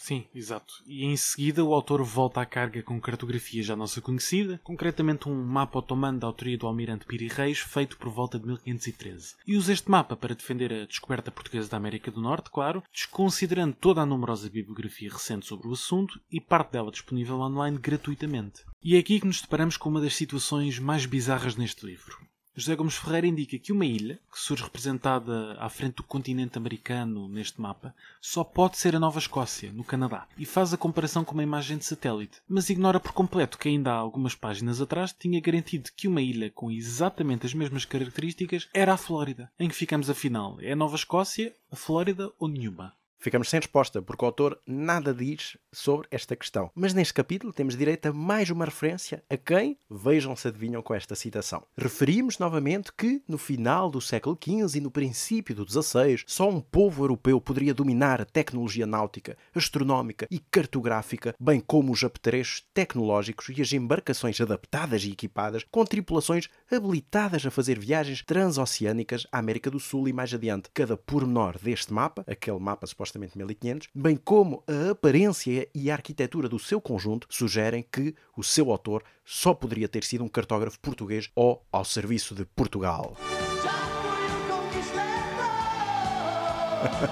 Sim, 0.00 0.24
exato. 0.32 0.72
E 0.86 1.04
em 1.04 1.16
seguida 1.16 1.64
o 1.64 1.74
autor 1.74 2.04
volta 2.04 2.40
à 2.40 2.46
carga 2.46 2.84
com 2.84 3.00
cartografia 3.00 3.64
já 3.64 3.74
nossa 3.74 4.00
conhecida, 4.00 4.60
concretamente 4.62 5.28
um 5.28 5.44
mapa 5.44 5.80
otomano 5.80 6.20
da 6.20 6.26
autoria 6.28 6.56
do 6.56 6.68
almirante 6.68 7.04
Piri 7.04 7.26
Reis, 7.26 7.58
feito 7.58 7.96
por 7.98 8.08
volta 8.08 8.38
de 8.38 8.46
1513. 8.46 9.34
E 9.44 9.56
usa 9.56 9.72
este 9.72 9.90
mapa 9.90 10.16
para 10.16 10.36
defender 10.36 10.72
a 10.72 10.86
descoberta 10.86 11.32
portuguesa 11.32 11.68
da 11.68 11.78
América 11.78 12.12
do 12.12 12.20
Norte, 12.20 12.48
claro, 12.48 12.80
desconsiderando 12.92 13.74
toda 13.74 14.00
a 14.00 14.06
numerosa 14.06 14.48
bibliografia 14.48 15.10
recente 15.10 15.46
sobre 15.46 15.66
o 15.66 15.72
assunto 15.72 16.20
e 16.30 16.40
parte 16.40 16.72
dela 16.72 16.92
disponível 16.92 17.40
online 17.40 17.76
gratuitamente. 17.76 18.62
E 18.80 18.94
é 18.94 19.00
aqui 19.00 19.18
que 19.18 19.26
nos 19.26 19.42
deparamos 19.42 19.76
com 19.76 19.88
uma 19.88 20.00
das 20.00 20.14
situações 20.14 20.78
mais 20.78 21.06
bizarras 21.06 21.56
neste 21.56 21.84
livro. 21.84 22.27
José 22.58 22.74
Gomes 22.74 22.96
Ferreira 22.96 23.28
indica 23.28 23.56
que 23.56 23.70
uma 23.70 23.86
ilha, 23.86 24.18
que 24.32 24.36
surge 24.36 24.64
representada 24.64 25.56
à 25.60 25.68
frente 25.68 25.94
do 25.94 26.02
continente 26.02 26.58
americano 26.58 27.28
neste 27.28 27.60
mapa, 27.60 27.94
só 28.20 28.42
pode 28.42 28.76
ser 28.76 28.96
a 28.96 28.98
Nova 28.98 29.20
Escócia, 29.20 29.70
no 29.72 29.84
Canadá, 29.84 30.26
e 30.36 30.44
faz 30.44 30.74
a 30.74 30.76
comparação 30.76 31.24
com 31.24 31.34
uma 31.34 31.42
imagem 31.44 31.78
de 31.78 31.84
satélite, 31.84 32.42
mas 32.48 32.68
ignora 32.68 32.98
por 32.98 33.12
completo 33.12 33.56
que 33.56 33.68
ainda 33.68 33.92
há 33.92 33.94
algumas 33.94 34.34
páginas 34.34 34.80
atrás 34.80 35.14
tinha 35.16 35.40
garantido 35.40 35.90
que 35.96 36.08
uma 36.08 36.20
ilha 36.20 36.50
com 36.50 36.68
exatamente 36.68 37.46
as 37.46 37.54
mesmas 37.54 37.84
características 37.84 38.68
era 38.74 38.92
a 38.92 38.96
Flórida. 38.96 39.48
Em 39.56 39.68
que 39.68 39.76
ficamos 39.76 40.10
afinal? 40.10 40.58
É 40.60 40.72
a 40.72 40.76
Nova 40.76 40.96
Escócia, 40.96 41.54
a 41.70 41.76
Flórida 41.76 42.32
ou 42.40 42.48
nenhuma? 42.48 42.92
Ficamos 43.20 43.50
sem 43.50 43.58
resposta, 43.58 44.00
porque 44.00 44.24
o 44.24 44.26
autor 44.26 44.60
nada 44.64 45.12
diz 45.12 45.56
sobre 45.72 46.06
esta 46.08 46.36
questão. 46.36 46.70
Mas 46.72 46.94
neste 46.94 47.12
capítulo 47.12 47.52
temos 47.52 47.76
direito 47.76 48.06
a 48.06 48.12
mais 48.12 48.48
uma 48.48 48.64
referência 48.64 49.24
a 49.28 49.36
quem, 49.36 49.76
vejam 49.90 50.36
se 50.36 50.46
adivinham 50.46 50.80
com 50.82 50.94
esta 50.94 51.16
citação. 51.16 51.64
Referimos 51.76 52.38
novamente 52.38 52.92
que, 52.96 53.20
no 53.26 53.36
final 53.36 53.90
do 53.90 54.00
século 54.00 54.38
XV 54.40 54.78
e 54.78 54.80
no 54.80 54.90
princípio 54.90 55.52
do 55.52 55.68
XVI, 55.68 56.22
só 56.28 56.48
um 56.48 56.60
povo 56.60 57.02
europeu 57.02 57.40
poderia 57.40 57.74
dominar 57.74 58.20
a 58.20 58.24
tecnologia 58.24 58.86
náutica, 58.86 59.36
astronómica 59.52 60.28
e 60.30 60.38
cartográfica, 60.38 61.34
bem 61.40 61.58
como 61.58 61.92
os 61.92 62.04
apetrechos 62.04 62.64
tecnológicos 62.72 63.48
e 63.48 63.60
as 63.60 63.72
embarcações 63.72 64.40
adaptadas 64.40 65.02
e 65.02 65.10
equipadas, 65.10 65.64
com 65.68 65.84
tripulações 65.84 66.48
habilitadas 66.70 67.44
a 67.44 67.50
fazer 67.50 67.80
viagens 67.80 68.22
transoceânicas 68.22 69.26
à 69.32 69.40
América 69.40 69.68
do 69.68 69.80
Sul 69.80 70.06
e 70.06 70.12
mais 70.12 70.32
adiante. 70.32 70.70
Cada 70.72 70.96
pormenor 70.96 71.58
deste 71.58 71.92
mapa, 71.92 72.24
aquele 72.28 72.60
mapa 72.60 72.86
supostamente 72.86 73.07
supostamente 73.08 73.36
1500, 73.36 73.88
bem 73.94 74.16
como 74.16 74.62
a 74.66 74.90
aparência 74.90 75.68
e 75.74 75.90
a 75.90 75.94
arquitetura 75.94 76.48
do 76.48 76.58
seu 76.58 76.80
conjunto 76.80 77.26
sugerem 77.30 77.84
que 77.90 78.14
o 78.36 78.44
seu 78.44 78.70
autor 78.70 79.02
só 79.24 79.52
poderia 79.54 79.88
ter 79.88 80.04
sido 80.04 80.22
um 80.22 80.28
cartógrafo 80.28 80.78
português 80.78 81.30
ou 81.34 81.64
ao 81.72 81.84
serviço 81.84 82.34
de 82.34 82.44
Portugal. 82.44 83.16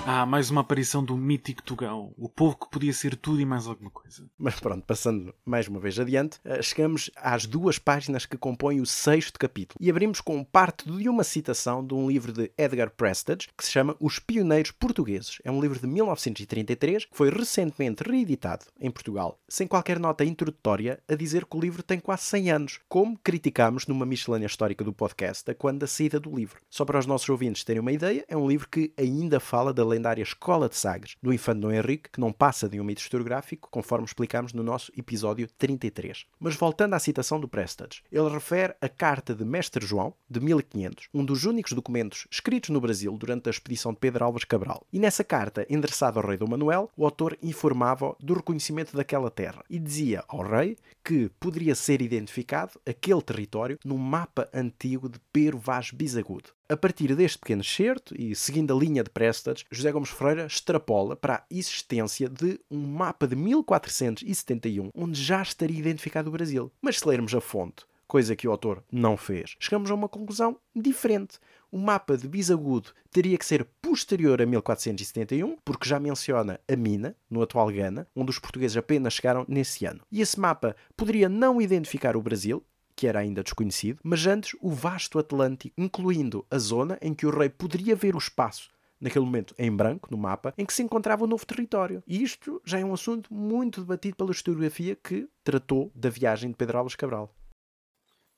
Ah, 0.07 0.23
mais 0.23 0.51
uma 0.51 0.61
aparição 0.61 1.03
do 1.03 1.17
mítico 1.17 1.63
Tugão, 1.63 2.13
o 2.15 2.29
povo 2.29 2.55
que 2.55 2.69
podia 2.69 2.93
ser 2.93 3.15
tudo 3.15 3.41
e 3.41 3.45
mais 3.45 3.65
alguma 3.65 3.89
coisa. 3.89 4.29
Mas 4.37 4.59
pronto, 4.59 4.85
passando 4.85 5.33
mais 5.43 5.67
uma 5.67 5.79
vez 5.79 5.99
adiante, 5.99 6.39
eh, 6.45 6.61
chegamos 6.61 7.09
às 7.15 7.47
duas 7.47 7.79
páginas 7.79 8.23
que 8.23 8.37
compõem 8.37 8.79
o 8.79 8.85
sexto 8.85 9.39
capítulo 9.39 9.79
e 9.81 9.89
abrimos 9.89 10.21
com 10.21 10.43
parte 10.43 10.87
de 10.87 11.09
uma 11.09 11.23
citação 11.23 11.83
de 11.83 11.95
um 11.95 12.07
livro 12.07 12.31
de 12.31 12.51
Edgar 12.55 12.91
Prestage 12.91 13.47
que 13.57 13.65
se 13.65 13.71
chama 13.71 13.95
Os 13.99 14.19
Pioneiros 14.19 14.69
Portugueses. 14.69 15.39
É 15.43 15.49
um 15.49 15.59
livro 15.59 15.79
de 15.79 15.87
1933 15.87 17.05
que 17.05 17.17
foi 17.17 17.31
recentemente 17.31 18.03
reeditado 18.07 18.65
em 18.79 18.91
Portugal, 18.91 19.39
sem 19.49 19.65
qualquer 19.65 19.99
nota 19.99 20.23
introdutória 20.23 21.01
a 21.09 21.15
dizer 21.15 21.45
que 21.45 21.57
o 21.57 21.59
livro 21.59 21.81
tem 21.81 21.99
quase 21.99 22.25
100 22.25 22.51
anos, 22.51 22.79
como 22.87 23.17
criticámos 23.23 23.87
numa 23.87 24.05
miscelânea 24.05 24.45
histórica 24.45 24.83
do 24.83 24.93
podcast 24.93 25.49
a 25.49 25.55
quando 25.55 25.79
da 25.79 25.87
saída 25.87 26.19
do 26.19 26.35
livro. 26.35 26.61
Só 26.69 26.85
para 26.85 26.99
os 26.99 27.07
nossos 27.07 27.27
ouvintes 27.27 27.63
terem 27.63 27.81
uma 27.81 27.91
ideia, 27.91 28.23
é 28.27 28.37
um 28.37 28.47
livro 28.47 28.69
que 28.69 28.93
ainda 28.95 29.39
fala 29.39 29.73
da 29.73 29.94
lendária 29.95 30.23
Escola 30.23 30.69
de 30.69 30.75
Sagres, 30.75 31.15
do 31.21 31.33
infante 31.33 31.61
Dom 31.61 31.71
Henrique, 31.71 32.09
que 32.11 32.19
não 32.19 32.31
passa 32.31 32.67
de 32.67 32.79
um 32.79 32.83
mito 32.83 33.01
historiográfico, 33.01 33.69
conforme 33.71 34.05
explicámos 34.05 34.53
no 34.53 34.63
nosso 34.63 34.91
episódio 34.97 35.47
33. 35.57 36.25
Mas 36.39 36.55
voltando 36.55 36.93
à 36.93 36.99
citação 36.99 37.39
do 37.39 37.47
Prestage, 37.47 38.03
ele 38.11 38.29
refere 38.29 38.75
a 38.81 38.89
carta 38.89 39.33
de 39.33 39.45
Mestre 39.45 39.85
João, 39.85 40.13
de 40.29 40.39
1500, 40.39 41.09
um 41.13 41.23
dos 41.23 41.45
únicos 41.45 41.73
documentos 41.73 42.27
escritos 42.29 42.69
no 42.69 42.81
Brasil 42.81 43.15
durante 43.17 43.47
a 43.47 43.51
expedição 43.51 43.93
de 43.93 43.99
Pedro 43.99 44.25
Álvares 44.25 44.45
Cabral. 44.45 44.85
E 44.91 44.99
nessa 44.99 45.23
carta, 45.23 45.65
endereçada 45.69 46.19
ao 46.19 46.27
rei 46.27 46.37
Dom 46.37 46.47
Manuel, 46.47 46.89
o 46.97 47.05
autor 47.05 47.37
informava 47.41 48.15
do 48.19 48.33
reconhecimento 48.33 48.95
daquela 48.95 49.31
terra 49.31 49.63
e 49.69 49.79
dizia 49.79 50.23
ao 50.27 50.41
rei 50.41 50.77
que 51.05 51.29
poderia 51.39 51.75
ser 51.75 52.01
identificado 52.01 52.81
aquele 52.83 53.21
território 53.21 53.77
no 53.85 53.95
mapa 53.95 54.49
antigo 54.51 55.07
de 55.07 55.19
Pero 55.31 55.59
Vaz 55.59 55.91
Bisagudo. 55.91 56.49
A 56.67 56.75
partir 56.75 57.15
deste 57.15 57.37
pequeno 57.37 57.61
excerto, 57.61 58.19
e 58.19 58.35
seguindo 58.35 58.75
a 58.75 58.79
linha 58.79 59.03
de 59.03 59.11
Prestage, 59.11 59.65
José 59.69 59.91
Gomes 59.91 60.09
Ferreira 60.09 60.47
extrapola 60.47 61.15
para 61.15 61.35
a 61.35 61.43
existência 61.51 62.27
de 62.27 62.59
um 62.71 62.81
mapa 62.87 63.27
de 63.27 63.35
1471, 63.35 64.89
onde 64.95 65.21
já 65.21 65.43
estaria 65.43 65.77
identificado 65.77 66.29
o 66.29 66.31
Brasil. 66.31 66.71
Mas 66.81 66.97
se 66.97 67.07
lermos 67.07 67.35
a 67.35 67.39
fonte, 67.39 67.85
coisa 68.07 68.35
que 68.35 68.47
o 68.47 68.51
autor 68.51 68.83
não 68.91 69.15
fez, 69.15 69.55
chegamos 69.59 69.91
a 69.91 69.93
uma 69.93 70.09
conclusão 70.09 70.57
diferente. 70.75 71.37
O 71.75 71.77
mapa 71.77 72.17
de 72.17 72.25
Bisagudo 72.25 72.91
teria 73.11 73.37
que 73.37 73.45
ser 73.45 73.65
posterior 73.81 74.41
a 74.41 74.45
1471, 74.45 75.57
porque 75.57 75.89
já 75.89 75.99
menciona 75.99 76.57
a 76.71 76.73
mina, 76.77 77.17
no 77.29 77.41
atual 77.41 77.69
Gana, 77.69 78.07
onde 78.15 78.31
os 78.31 78.39
portugueses 78.39 78.77
apenas 78.77 79.15
chegaram 79.15 79.43
nesse 79.45 79.85
ano. 79.85 79.99
E 80.09 80.21
esse 80.21 80.39
mapa 80.39 80.73
poderia 80.95 81.27
não 81.27 81.61
identificar 81.61 82.15
o 82.15 82.21
Brasil, 82.21 82.63
que 82.95 83.07
era 83.07 83.19
ainda 83.19 83.43
desconhecido, 83.43 83.99
mas 84.01 84.25
antes 84.25 84.55
o 84.61 84.71
vasto 84.71 85.19
Atlântico, 85.19 85.75
incluindo 85.77 86.45
a 86.49 86.57
zona 86.57 86.97
em 87.01 87.13
que 87.13 87.25
o 87.25 87.29
rei 87.29 87.49
poderia 87.49 87.93
ver 87.93 88.15
o 88.15 88.19
espaço 88.19 88.71
naquele 88.97 89.25
momento 89.25 89.53
em 89.59 89.69
branco 89.69 90.07
no 90.09 90.17
mapa, 90.17 90.53
em 90.57 90.65
que 90.65 90.73
se 90.73 90.81
encontrava 90.81 91.25
o 91.25 91.27
novo 91.27 91.45
território. 91.45 92.01
E 92.07 92.23
isto 92.23 92.61
já 92.63 92.79
é 92.79 92.85
um 92.85 92.93
assunto 92.93 93.33
muito 93.33 93.81
debatido 93.81 94.15
pela 94.15 94.31
historiografia 94.31 94.95
que 94.95 95.27
tratou 95.43 95.91
da 95.93 96.09
viagem 96.09 96.51
de 96.51 96.55
Pedro 96.55 96.77
Álvares 96.77 96.95
Cabral. 96.95 97.35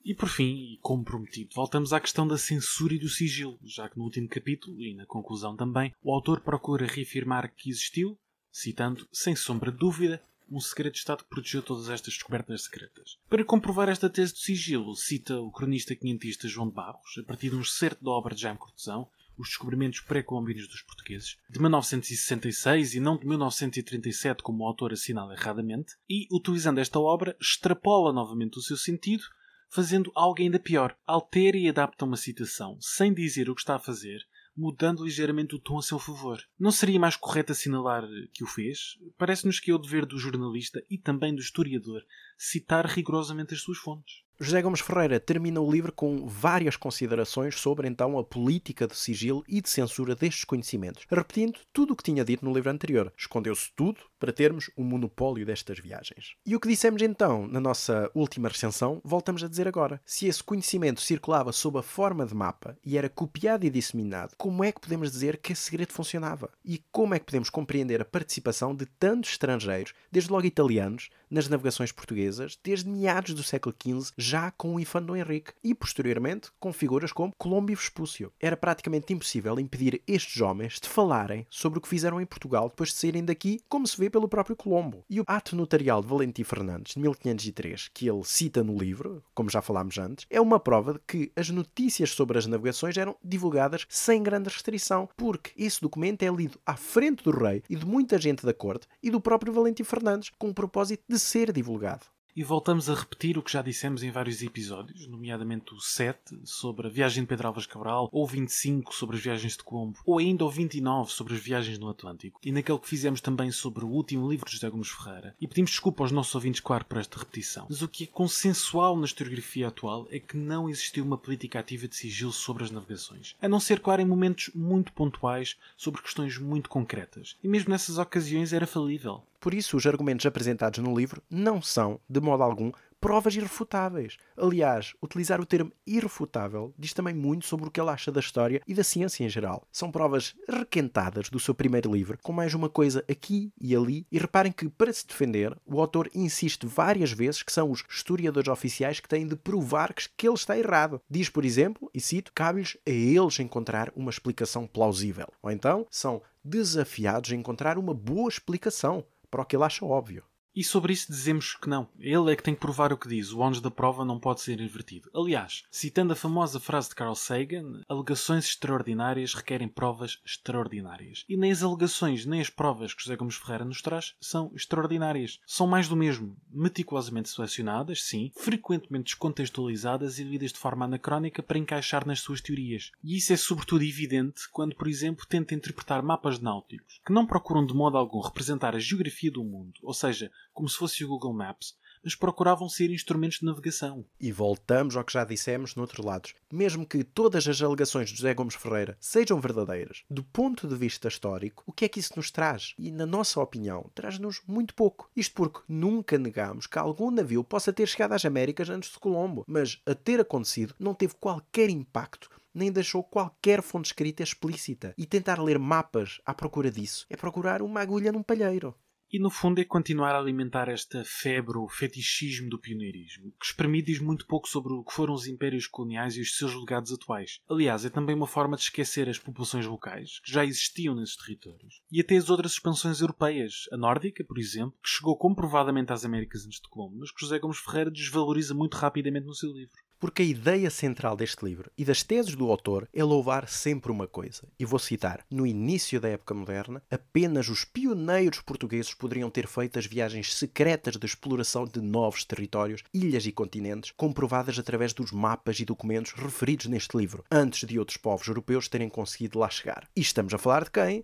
E 0.07 0.15
por 0.15 0.29
fim, 0.29 0.71
e 0.71 0.79
como 0.81 1.03
prometido, 1.03 1.49
voltamos 1.53 1.91
à 1.91 1.99
questão 1.99 2.25
da 2.25 2.37
censura 2.37 2.93
e 2.93 2.97
do 2.97 3.09
sigilo, 3.09 3.59
já 3.61 3.89
que 3.89 3.97
no 3.97 4.05
último 4.05 4.29
capítulo, 4.29 4.81
e 4.81 4.95
na 4.95 5.05
conclusão 5.05 5.53
também, 5.53 5.93
o 6.01 6.13
autor 6.13 6.39
procura 6.39 6.87
reafirmar 6.87 7.53
que 7.53 7.69
existiu, 7.69 8.17
citando, 8.49 9.05
sem 9.11 9.35
sombra 9.35 9.69
de 9.69 9.77
dúvida, 9.77 10.23
um 10.49 10.61
segredo 10.61 10.93
de 10.93 10.99
Estado 10.99 11.25
que 11.25 11.29
protegeu 11.29 11.61
todas 11.61 11.89
estas 11.89 12.13
descobertas 12.13 12.63
secretas. 12.63 13.17
Para 13.29 13.43
comprovar 13.43 13.89
esta 13.89 14.09
tese 14.09 14.31
do 14.31 14.39
sigilo, 14.39 14.95
cita 14.95 15.41
o 15.41 15.51
cronista 15.51 15.93
quinhentista 15.93 16.47
João 16.47 16.69
de 16.69 16.75
Barros, 16.75 17.17
a 17.19 17.23
partir 17.23 17.49
de 17.49 17.57
um 17.57 17.61
excerto 17.61 18.01
da 18.01 18.11
obra 18.11 18.33
de 18.33 18.39
Jaime 18.43 18.57
Cortesão, 18.57 19.09
Os 19.37 19.49
Descobrimentos 19.49 19.99
Pré-Colombinos 19.99 20.69
dos 20.69 20.83
Portugueses, 20.83 21.35
de 21.49 21.59
1966 21.59 22.95
e 22.95 23.01
não 23.01 23.17
de 23.17 23.27
1937, 23.27 24.41
como 24.41 24.63
o 24.63 24.67
autor 24.67 24.93
assinala 24.93 25.33
erradamente, 25.33 25.95
e, 26.09 26.29
utilizando 26.31 26.79
esta 26.79 26.97
obra, 26.97 27.35
extrapola 27.41 28.13
novamente 28.13 28.57
o 28.57 28.61
seu 28.61 28.77
sentido, 28.77 29.25
fazendo 29.69 30.11
algo 30.15 30.41
ainda 30.41 30.59
pior. 30.59 30.95
Altera 31.05 31.57
e 31.57 31.67
adapta 31.67 32.05
uma 32.05 32.17
citação, 32.17 32.77
sem 32.79 33.13
dizer 33.13 33.49
o 33.49 33.55
que 33.55 33.61
está 33.61 33.75
a 33.75 33.79
fazer, 33.79 34.19
mudando 34.55 35.03
ligeiramente 35.03 35.55
o 35.55 35.59
tom 35.59 35.77
a 35.77 35.81
seu 35.81 35.99
favor. 35.99 36.41
Não 36.59 36.71
seria 36.71 36.99
mais 36.99 37.15
correto 37.15 37.51
assinalar 37.51 38.03
que 38.33 38.43
o 38.43 38.47
fez? 38.47 38.97
Parece-nos 39.17 39.59
que 39.59 39.69
é 39.69 39.73
o 39.73 39.77
dever 39.77 40.05
do 40.05 40.17
jornalista 40.17 40.83
e 40.89 40.97
também 40.97 41.33
do 41.33 41.41
historiador 41.41 42.03
citar 42.37 42.85
rigorosamente 42.85 43.53
as 43.53 43.61
suas 43.61 43.77
fontes. 43.77 44.23
José 44.39 44.61
Gomes 44.61 44.81
Ferreira 44.81 45.19
termina 45.19 45.59
o 45.59 45.71
livro 45.71 45.91
com 45.91 46.27
várias 46.27 46.75
considerações 46.75 47.55
sobre 47.55 47.87
então 47.87 48.19
a 48.19 48.23
política 48.23 48.87
de 48.87 48.95
sigilo 48.95 49.43
e 49.47 49.59
de 49.59 49.69
censura 49.69 50.15
destes 50.15 50.45
conhecimentos, 50.45 51.07
repetindo 51.09 51.59
tudo 51.73 51.93
o 51.93 51.95
que 51.95 52.03
tinha 52.03 52.23
dito 52.23 52.45
no 52.45 52.53
livro 52.53 52.69
anterior. 52.69 53.11
Escondeu-se 53.17 53.71
tudo 53.75 53.99
para 54.19 54.33
termos 54.33 54.69
o 54.75 54.83
monopólio 54.83 55.45
destas 55.45 55.79
viagens. 55.79 56.35
E 56.45 56.55
o 56.55 56.59
que 56.59 56.67
dissemos 56.67 57.01
então 57.01 57.47
na 57.47 57.59
nossa 57.59 58.09
última 58.13 58.49
recensão, 58.49 59.01
voltamos 59.03 59.43
a 59.43 59.47
dizer 59.47 59.67
agora. 59.67 60.01
Se 60.05 60.27
esse 60.27 60.43
conhecimento 60.43 61.01
circulava 61.01 61.51
sob 61.51 61.79
a 61.79 61.83
forma 61.83 62.25
de 62.25 62.35
mapa 62.35 62.77
e 62.85 62.97
era 62.97 63.09
copiado 63.09 63.65
e 63.65 63.69
disseminado, 63.69 64.35
como 64.37 64.63
é 64.63 64.71
que 64.71 64.81
podemos 64.81 65.11
dizer 65.11 65.37
que 65.37 65.53
esse 65.53 65.63
segredo 65.63 65.93
funcionava? 65.93 66.51
E 66.63 66.83
como 66.91 67.13
é 67.13 67.19
que 67.19 67.25
podemos 67.25 67.49
compreender 67.49 68.01
a 68.01 68.05
participação 68.05 68.75
de 68.75 68.85
tantos 68.85 69.31
estrangeiros, 69.31 69.93
desde 70.11 70.31
logo 70.31 70.45
italianos, 70.45 71.09
nas 71.29 71.47
navegações 71.47 71.91
portuguesas, 71.91 72.57
desde 72.63 72.89
meados 72.89 73.33
do 73.33 73.43
século 73.43 73.75
XV, 73.75 74.13
já 74.17 74.51
com 74.51 74.75
o 74.75 74.79
infante 74.79 75.07
Henrique, 75.11 75.53
e 75.63 75.73
posteriormente 75.73 76.49
com 76.59 76.73
figuras 76.73 77.11
como 77.11 77.33
Colombo 77.37 77.71
e 77.71 77.75
Vespúcio. 77.75 78.31
Era 78.39 78.57
praticamente 78.57 79.13
impossível 79.13 79.59
impedir 79.59 80.01
estes 80.07 80.41
homens 80.41 80.79
de 80.79 80.87
falarem 80.87 81.45
sobre 81.49 81.79
o 81.79 81.81
que 81.81 81.87
fizeram 81.87 82.19
em 82.19 82.25
Portugal 82.25 82.69
depois 82.69 82.89
de 82.89 82.95
saírem 82.95 83.23
daqui, 83.23 83.61
como 83.69 83.87
se 83.87 83.97
vê 83.97 84.06
pelo 84.09 84.27
próprio 84.27 84.55
Colombo. 84.55 85.03
E 85.09 85.19
o 85.19 85.23
ato 85.27 85.55
notarial 85.55 86.01
de 86.01 86.07
Valentim 86.07 86.43
Fernandes, 86.43 86.93
de 86.93 86.99
1503, 86.99 87.89
que 87.93 88.09
ele 88.09 88.23
cita 88.23 88.63
no 88.63 88.77
livro, 88.77 89.23
como 89.33 89.49
já 89.49 89.61
falámos 89.61 89.97
antes, 89.97 90.25
é 90.29 90.39
uma 90.41 90.59
prova 90.59 90.93
de 90.93 90.99
que 91.07 91.31
as 91.35 91.49
notícias 91.49 92.11
sobre 92.11 92.37
as 92.37 92.45
navegações 92.45 92.97
eram 92.97 93.15
divulgadas 93.23 93.85
sem 93.89 94.23
grande 94.23 94.49
restrição, 94.49 95.09
porque 95.15 95.51
esse 95.57 95.81
documento 95.81 96.23
é 96.23 96.29
lido 96.29 96.59
à 96.65 96.75
frente 96.75 97.23
do 97.23 97.31
rei 97.31 97.63
e 97.69 97.75
de 97.75 97.85
muita 97.85 98.17
gente 98.17 98.45
da 98.45 98.53
corte 98.53 98.87
e 99.01 99.09
do 99.09 99.21
próprio 99.21 99.53
Valentim 99.53 99.83
Fernandes, 99.83 100.31
com 100.37 100.49
o 100.49 100.53
propósito 100.53 101.03
de 101.07 101.19
ser 101.19 101.51
divulgado. 101.51 102.05
E 102.37 102.43
voltamos 102.43 102.87
a 102.87 102.93
repetir 102.93 103.35
o 103.35 103.41
que 103.41 103.51
já 103.51 103.63
dissemos 103.63 104.03
em 104.03 104.11
vários 104.11 104.43
episódios, 104.43 105.07
nomeadamente 105.07 105.73
o 105.73 105.79
7 105.79 106.37
sobre 106.43 106.85
a 106.85 106.89
viagem 106.91 107.23
de 107.23 107.27
Pedro 107.27 107.47
Álvares 107.47 107.65
Cabral, 107.65 108.09
ou 108.11 108.25
o 108.25 108.27
25 108.27 108.93
sobre 108.93 109.17
as 109.17 109.23
viagens 109.23 109.57
de 109.57 109.63
Colombo, 109.63 109.97
ou 110.05 110.19
ainda 110.19 110.45
o 110.45 110.49
29 110.51 111.11
sobre 111.11 111.33
as 111.33 111.39
viagens 111.39 111.79
no 111.79 111.89
Atlântico, 111.89 112.39
e 112.43 112.51
naquele 112.51 112.77
que 112.77 112.87
fizemos 112.87 113.21
também 113.21 113.49
sobre 113.49 113.83
o 113.83 113.87
último 113.87 114.29
livro 114.29 114.45
de 114.45 114.51
José 114.51 114.69
Gomes 114.69 114.89
Ferreira. 114.89 115.35
E 115.41 115.47
pedimos 115.47 115.71
desculpa 115.71 116.03
aos 116.03 116.11
nossos 116.11 116.35
ouvintes, 116.35 116.61
claro, 116.61 116.85
por 116.85 116.99
esta 116.99 117.17
repetição. 117.17 117.65
Mas 117.67 117.81
o 117.81 117.87
que 117.87 118.03
é 118.03 118.07
consensual 118.07 118.95
na 118.95 119.05
historiografia 119.05 119.69
atual 119.69 120.07
é 120.11 120.19
que 120.19 120.37
não 120.37 120.69
existiu 120.69 121.03
uma 121.03 121.17
política 121.17 121.59
ativa 121.59 121.87
de 121.87 121.95
sigilo 121.95 122.31
sobre 122.31 122.63
as 122.63 122.69
navegações, 122.69 123.35
a 123.41 123.49
não 123.49 123.59
ser, 123.59 123.79
claro, 123.79 124.03
em 124.03 124.05
momentos 124.05 124.51
muito 124.53 124.93
pontuais 124.93 125.57
sobre 125.75 126.03
questões 126.03 126.37
muito 126.37 126.69
concretas. 126.69 127.35
E 127.43 127.47
mesmo 127.47 127.71
nessas 127.71 127.97
ocasiões 127.97 128.53
era 128.53 128.67
falível. 128.67 129.23
Por 129.39 129.53
isso, 129.53 129.77
os 129.77 129.85
argumentos 129.85 130.25
apresentados 130.25 130.79
no 130.79 130.97
livro 130.97 131.21
não 131.29 131.61
são, 131.61 131.99
de 132.09 132.19
modo 132.19 132.43
algum, 132.43 132.71
provas 132.99 133.35
irrefutáveis. 133.35 134.17
Aliás, 134.35 134.93
utilizar 135.01 135.39
o 135.39 135.45
termo 135.45 135.71
irrefutável 135.85 136.73
diz 136.77 136.93
também 136.93 137.13
muito 137.13 137.45
sobre 137.45 137.67
o 137.67 137.71
que 137.71 137.79
ele 137.79 137.89
acha 137.89 138.11
da 138.11 138.19
história 138.19 138.61
e 138.67 138.73
da 138.73 138.83
ciência 138.83 139.23
em 139.23 139.29
geral. 139.29 139.67
São 139.71 139.91
provas 139.91 140.35
requentadas 140.49 141.29
do 141.29 141.39
seu 141.39 141.53
primeiro 141.53 141.93
livro, 141.93 142.17
com 142.23 142.33
mais 142.33 142.53
uma 142.53 142.69
coisa 142.69 143.03
aqui 143.09 143.51
e 143.59 143.75
ali, 143.75 144.05
e 144.11 144.17
reparem 144.17 144.51
que, 144.51 144.67
para 144.67 144.91
se 144.91 145.05
defender, 145.05 145.55
o 145.65 145.79
autor 145.79 146.09
insiste 146.13 146.65
várias 146.65 147.11
vezes 147.11 147.43
que 147.43 147.51
são 147.51 147.71
os 147.71 147.83
historiadores 147.89 148.49
oficiais 148.49 148.99
que 148.99 149.07
têm 149.07 149.27
de 149.27 149.35
provar 149.35 149.93
que 149.93 150.27
ele 150.27 150.35
está 150.35 150.57
errado. 150.57 151.01
Diz, 151.09 151.29
por 151.29 151.45
exemplo, 151.45 151.89
e 151.93 152.01
cito, 152.01 152.31
cabe-lhes 152.33 152.77
a 152.85 152.89
eles 152.89 153.39
encontrar 153.39 153.91
uma 153.95 154.09
explicação 154.09 154.65
plausível. 154.67 155.27
Ou 155.41 155.51
então, 155.51 155.85
são 155.89 156.21
desafiados 156.43 157.31
a 157.31 157.35
encontrar 157.35 157.77
uma 157.77 157.93
boa 157.93 158.29
explicação 158.29 159.05
para 159.29 159.41
o 159.41 159.45
que 159.45 159.55
ele 159.55 159.63
acha 159.63 159.85
óbvio. 159.85 160.25
E 160.57 160.63
sobre 160.63 160.91
isso 160.91 161.11
dizemos 161.11 161.53
que 161.53 161.69
não. 161.69 161.87
Ele 161.99 162.31
é 162.31 162.35
que 162.35 162.41
tem 162.41 162.55
que 162.55 162.59
provar 162.59 162.91
o 162.91 162.97
que 162.97 163.07
diz. 163.07 163.31
O 163.31 163.41
ónus 163.41 163.61
da 163.61 163.69
prova 163.69 164.03
não 164.03 164.19
pode 164.19 164.41
ser 164.41 164.59
invertido. 164.59 165.07
Aliás, 165.13 165.63
citando 165.69 166.13
a 166.13 166.15
famosa 166.15 166.59
frase 166.59 166.89
de 166.89 166.95
Carl 166.95 167.13
Sagan, 167.13 167.83
alegações 167.87 168.45
extraordinárias 168.45 169.35
requerem 169.35 169.67
provas 169.67 170.19
extraordinárias. 170.25 171.23
E 171.29 171.37
nem 171.37 171.51
as 171.51 171.61
alegações 171.61 172.25
nem 172.25 172.41
as 172.41 172.49
provas 172.49 172.91
que 172.91 173.03
José 173.03 173.15
Gomes 173.15 173.35
Ferreira 173.35 173.65
nos 173.65 173.83
traz 173.83 174.15
são 174.19 174.51
extraordinárias. 174.55 175.39
São 175.45 175.67
mais 175.67 175.87
do 175.87 175.95
mesmo. 175.95 176.35
Meticulosamente 176.49 177.29
selecionadas, 177.29 178.01
sim, 178.01 178.31
frequentemente 178.35 179.11
descontextualizadas 179.11 180.17
e 180.17 180.23
lidas 180.23 180.51
de 180.53 180.57
forma 180.57 180.85
anacrónica 180.85 181.43
para 181.43 181.59
encaixar 181.59 182.03
nas 182.07 182.21
suas 182.21 182.41
teorias. 182.41 182.91
E 183.03 183.15
isso 183.15 183.31
é 183.31 183.37
sobretudo 183.37 183.83
evidente 183.83 184.49
quando, 184.51 184.75
por 184.75 184.87
exemplo, 184.87 185.23
tenta 185.27 185.53
interpretar 185.53 186.01
mapas 186.01 186.39
náuticos, 186.39 186.99
que 187.05 187.13
não 187.13 187.27
procuram 187.27 187.63
de 187.63 187.75
modo 187.75 187.95
algum 187.95 188.21
representar 188.21 188.75
a 188.75 188.79
geografia 188.79 189.29
do 189.29 189.43
mundo, 189.43 189.73
ou 189.83 189.93
seja, 189.93 190.31
como 190.57 190.67
se 190.67 190.75
fosse 190.75 191.05
o 191.05 191.07
Google 191.07 191.33
Maps, 191.33 191.77
mas 192.03 192.15
procuravam 192.15 192.67
ser 192.67 192.89
instrumentos 192.89 193.37
de 193.37 193.45
navegação. 193.45 194.03
E 194.19 194.31
voltamos 194.31 194.97
ao 194.97 195.03
que 195.03 195.13
já 195.13 195.23
dissemos 195.23 195.75
no 195.75 195.83
outro 195.83 196.03
lado. 196.03 196.29
Mesmo 196.51 196.83
que 196.83 197.03
todas 197.03 197.47
as 197.47 197.61
alegações 197.61 198.09
de 198.09 198.15
José 198.15 198.33
Gomes 198.33 198.55
Ferreira 198.55 198.97
sejam 198.99 199.39
verdadeiras, 199.39 200.03
do 200.09 200.23
ponto 200.23 200.67
de 200.67 200.75
vista 200.75 201.07
histórico, 201.07 201.61
o 201.67 201.71
que 201.71 201.85
é 201.85 201.87
que 201.87 201.99
isso 201.99 202.13
nos 202.15 202.31
traz? 202.31 202.73
E, 202.79 202.91
na 202.91 203.05
nossa 203.05 203.39
opinião, 203.39 203.91
traz-nos 203.93 204.41
muito 204.47 204.73
pouco. 204.73 205.11
Isto 205.15 205.35
porque 205.35 205.59
nunca 205.67 206.17
negamos 206.17 206.65
que 206.65 206.79
algum 206.79 207.11
navio 207.11 207.43
possa 207.43 207.71
ter 207.71 207.87
chegado 207.87 208.13
às 208.13 208.25
Américas 208.25 208.67
antes 208.67 208.89
de 208.89 208.97
Colombo, 208.97 209.45
mas 209.47 209.79
a 209.85 209.93
ter 209.93 210.19
acontecido 210.19 210.73
não 210.79 210.95
teve 210.95 211.13
qualquer 211.13 211.69
impacto 211.69 212.29
nem 212.57 212.71
deixou 212.71 213.03
qualquer 213.03 213.61
fonte 213.61 213.85
escrita 213.85 214.23
explícita. 214.23 214.95
E 214.97 215.05
tentar 215.05 215.39
ler 215.39 215.59
mapas 215.59 216.19
à 216.25 216.33
procura 216.33 216.71
disso 216.71 217.05
é 217.07 217.15
procurar 217.15 217.61
uma 217.61 217.81
agulha 217.81 218.11
num 218.11 218.23
palheiro. 218.23 218.73
E 219.11 219.19
no 219.19 219.29
fundo 219.29 219.59
é 219.59 219.63
continuar 219.63 220.13
a 220.13 220.19
alimentar 220.19 220.67
esta 220.67 221.03
febre, 221.05 221.57
o 221.57 221.69
fetichismo 221.69 222.49
do 222.49 222.59
pioneirismo, 222.59 223.31
que 223.39 223.45
exprimir 223.45 223.85
diz 223.85 223.99
muito 223.99 224.27
pouco 224.27 224.49
sobre 224.49 224.73
o 224.73 224.83
que 224.83 224.93
foram 224.93 225.13
os 225.13 225.27
impérios 225.27 225.65
coloniais 225.65 226.17
e 226.17 226.21
os 226.21 226.35
seus 226.35 226.53
legados 226.53 226.91
atuais. 226.91 227.39
Aliás, 227.49 227.85
é 227.85 227.89
também 227.89 228.13
uma 228.13 228.27
forma 228.27 228.57
de 228.57 228.63
esquecer 228.63 229.07
as 229.07 229.17
populações 229.17 229.65
locais, 229.65 230.19
que 230.19 230.31
já 230.31 230.43
existiam 230.43 230.93
nesses 230.93 231.15
territórios, 231.15 231.81
e 231.89 232.01
até 232.01 232.17
as 232.17 232.29
outras 232.29 232.51
expansões 232.51 232.99
europeias, 232.99 233.63
a 233.71 233.77
nórdica, 233.77 234.25
por 234.25 234.37
exemplo, 234.37 234.77
que 234.83 234.89
chegou 234.89 235.17
comprovadamente 235.17 235.93
às 235.93 236.03
Américas 236.03 236.45
antes 236.45 236.59
de 236.59 236.67
Colombo, 236.67 236.97
mas 236.99 237.11
que 237.11 237.21
José 237.21 237.39
Gomes 237.39 237.59
Ferreira 237.59 237.89
desvaloriza 237.89 238.53
muito 238.53 238.75
rapidamente 238.75 239.25
no 239.25 239.33
seu 239.33 239.53
livro. 239.53 239.86
Porque 239.99 240.21
a 240.21 240.25
ideia 240.25 240.69
central 240.69 241.17
deste 241.17 241.43
livro 241.43 241.71
e 241.75 241.83
das 241.83 242.03
teses 242.03 242.35
do 242.35 242.51
autor 242.51 242.87
é 242.93 243.03
louvar 243.03 243.47
sempre 243.47 243.91
uma 243.91 244.07
coisa. 244.07 244.47
E 244.59 244.65
vou 244.65 244.77
citar: 244.77 245.25
no 245.29 245.45
início 245.45 245.99
da 245.99 246.09
época 246.09 246.35
moderna, 246.35 246.83
apenas 246.89 247.49
os 247.49 247.65
pioneiros 247.65 248.41
portugueses 248.41 248.93
poderiam 248.93 249.29
ter 249.29 249.47
feito 249.47 249.79
as 249.79 249.87
viagens 249.87 250.35
secretas 250.35 250.97
de 250.97 251.05
exploração 251.05 251.65
de 251.65 251.81
novos 251.81 252.23
territórios, 252.23 252.83
ilhas 252.93 253.25
e 253.25 253.31
continentes, 253.31 253.91
comprovadas 253.91 254.59
através 254.59 254.93
dos 254.93 255.11
mapas 255.11 255.59
e 255.59 255.65
documentos 255.65 256.11
referidos 256.13 256.67
neste 256.67 256.95
livro, 256.95 257.23
antes 257.31 257.67
de 257.67 257.79
outros 257.79 257.97
povos 257.97 258.27
europeus 258.27 258.67
terem 258.67 258.89
conseguido 258.89 259.39
lá 259.39 259.49
chegar. 259.49 259.87
E 259.95 260.01
estamos 260.01 260.33
a 260.33 260.37
falar 260.37 260.65
de 260.65 260.71
quem? 260.71 261.01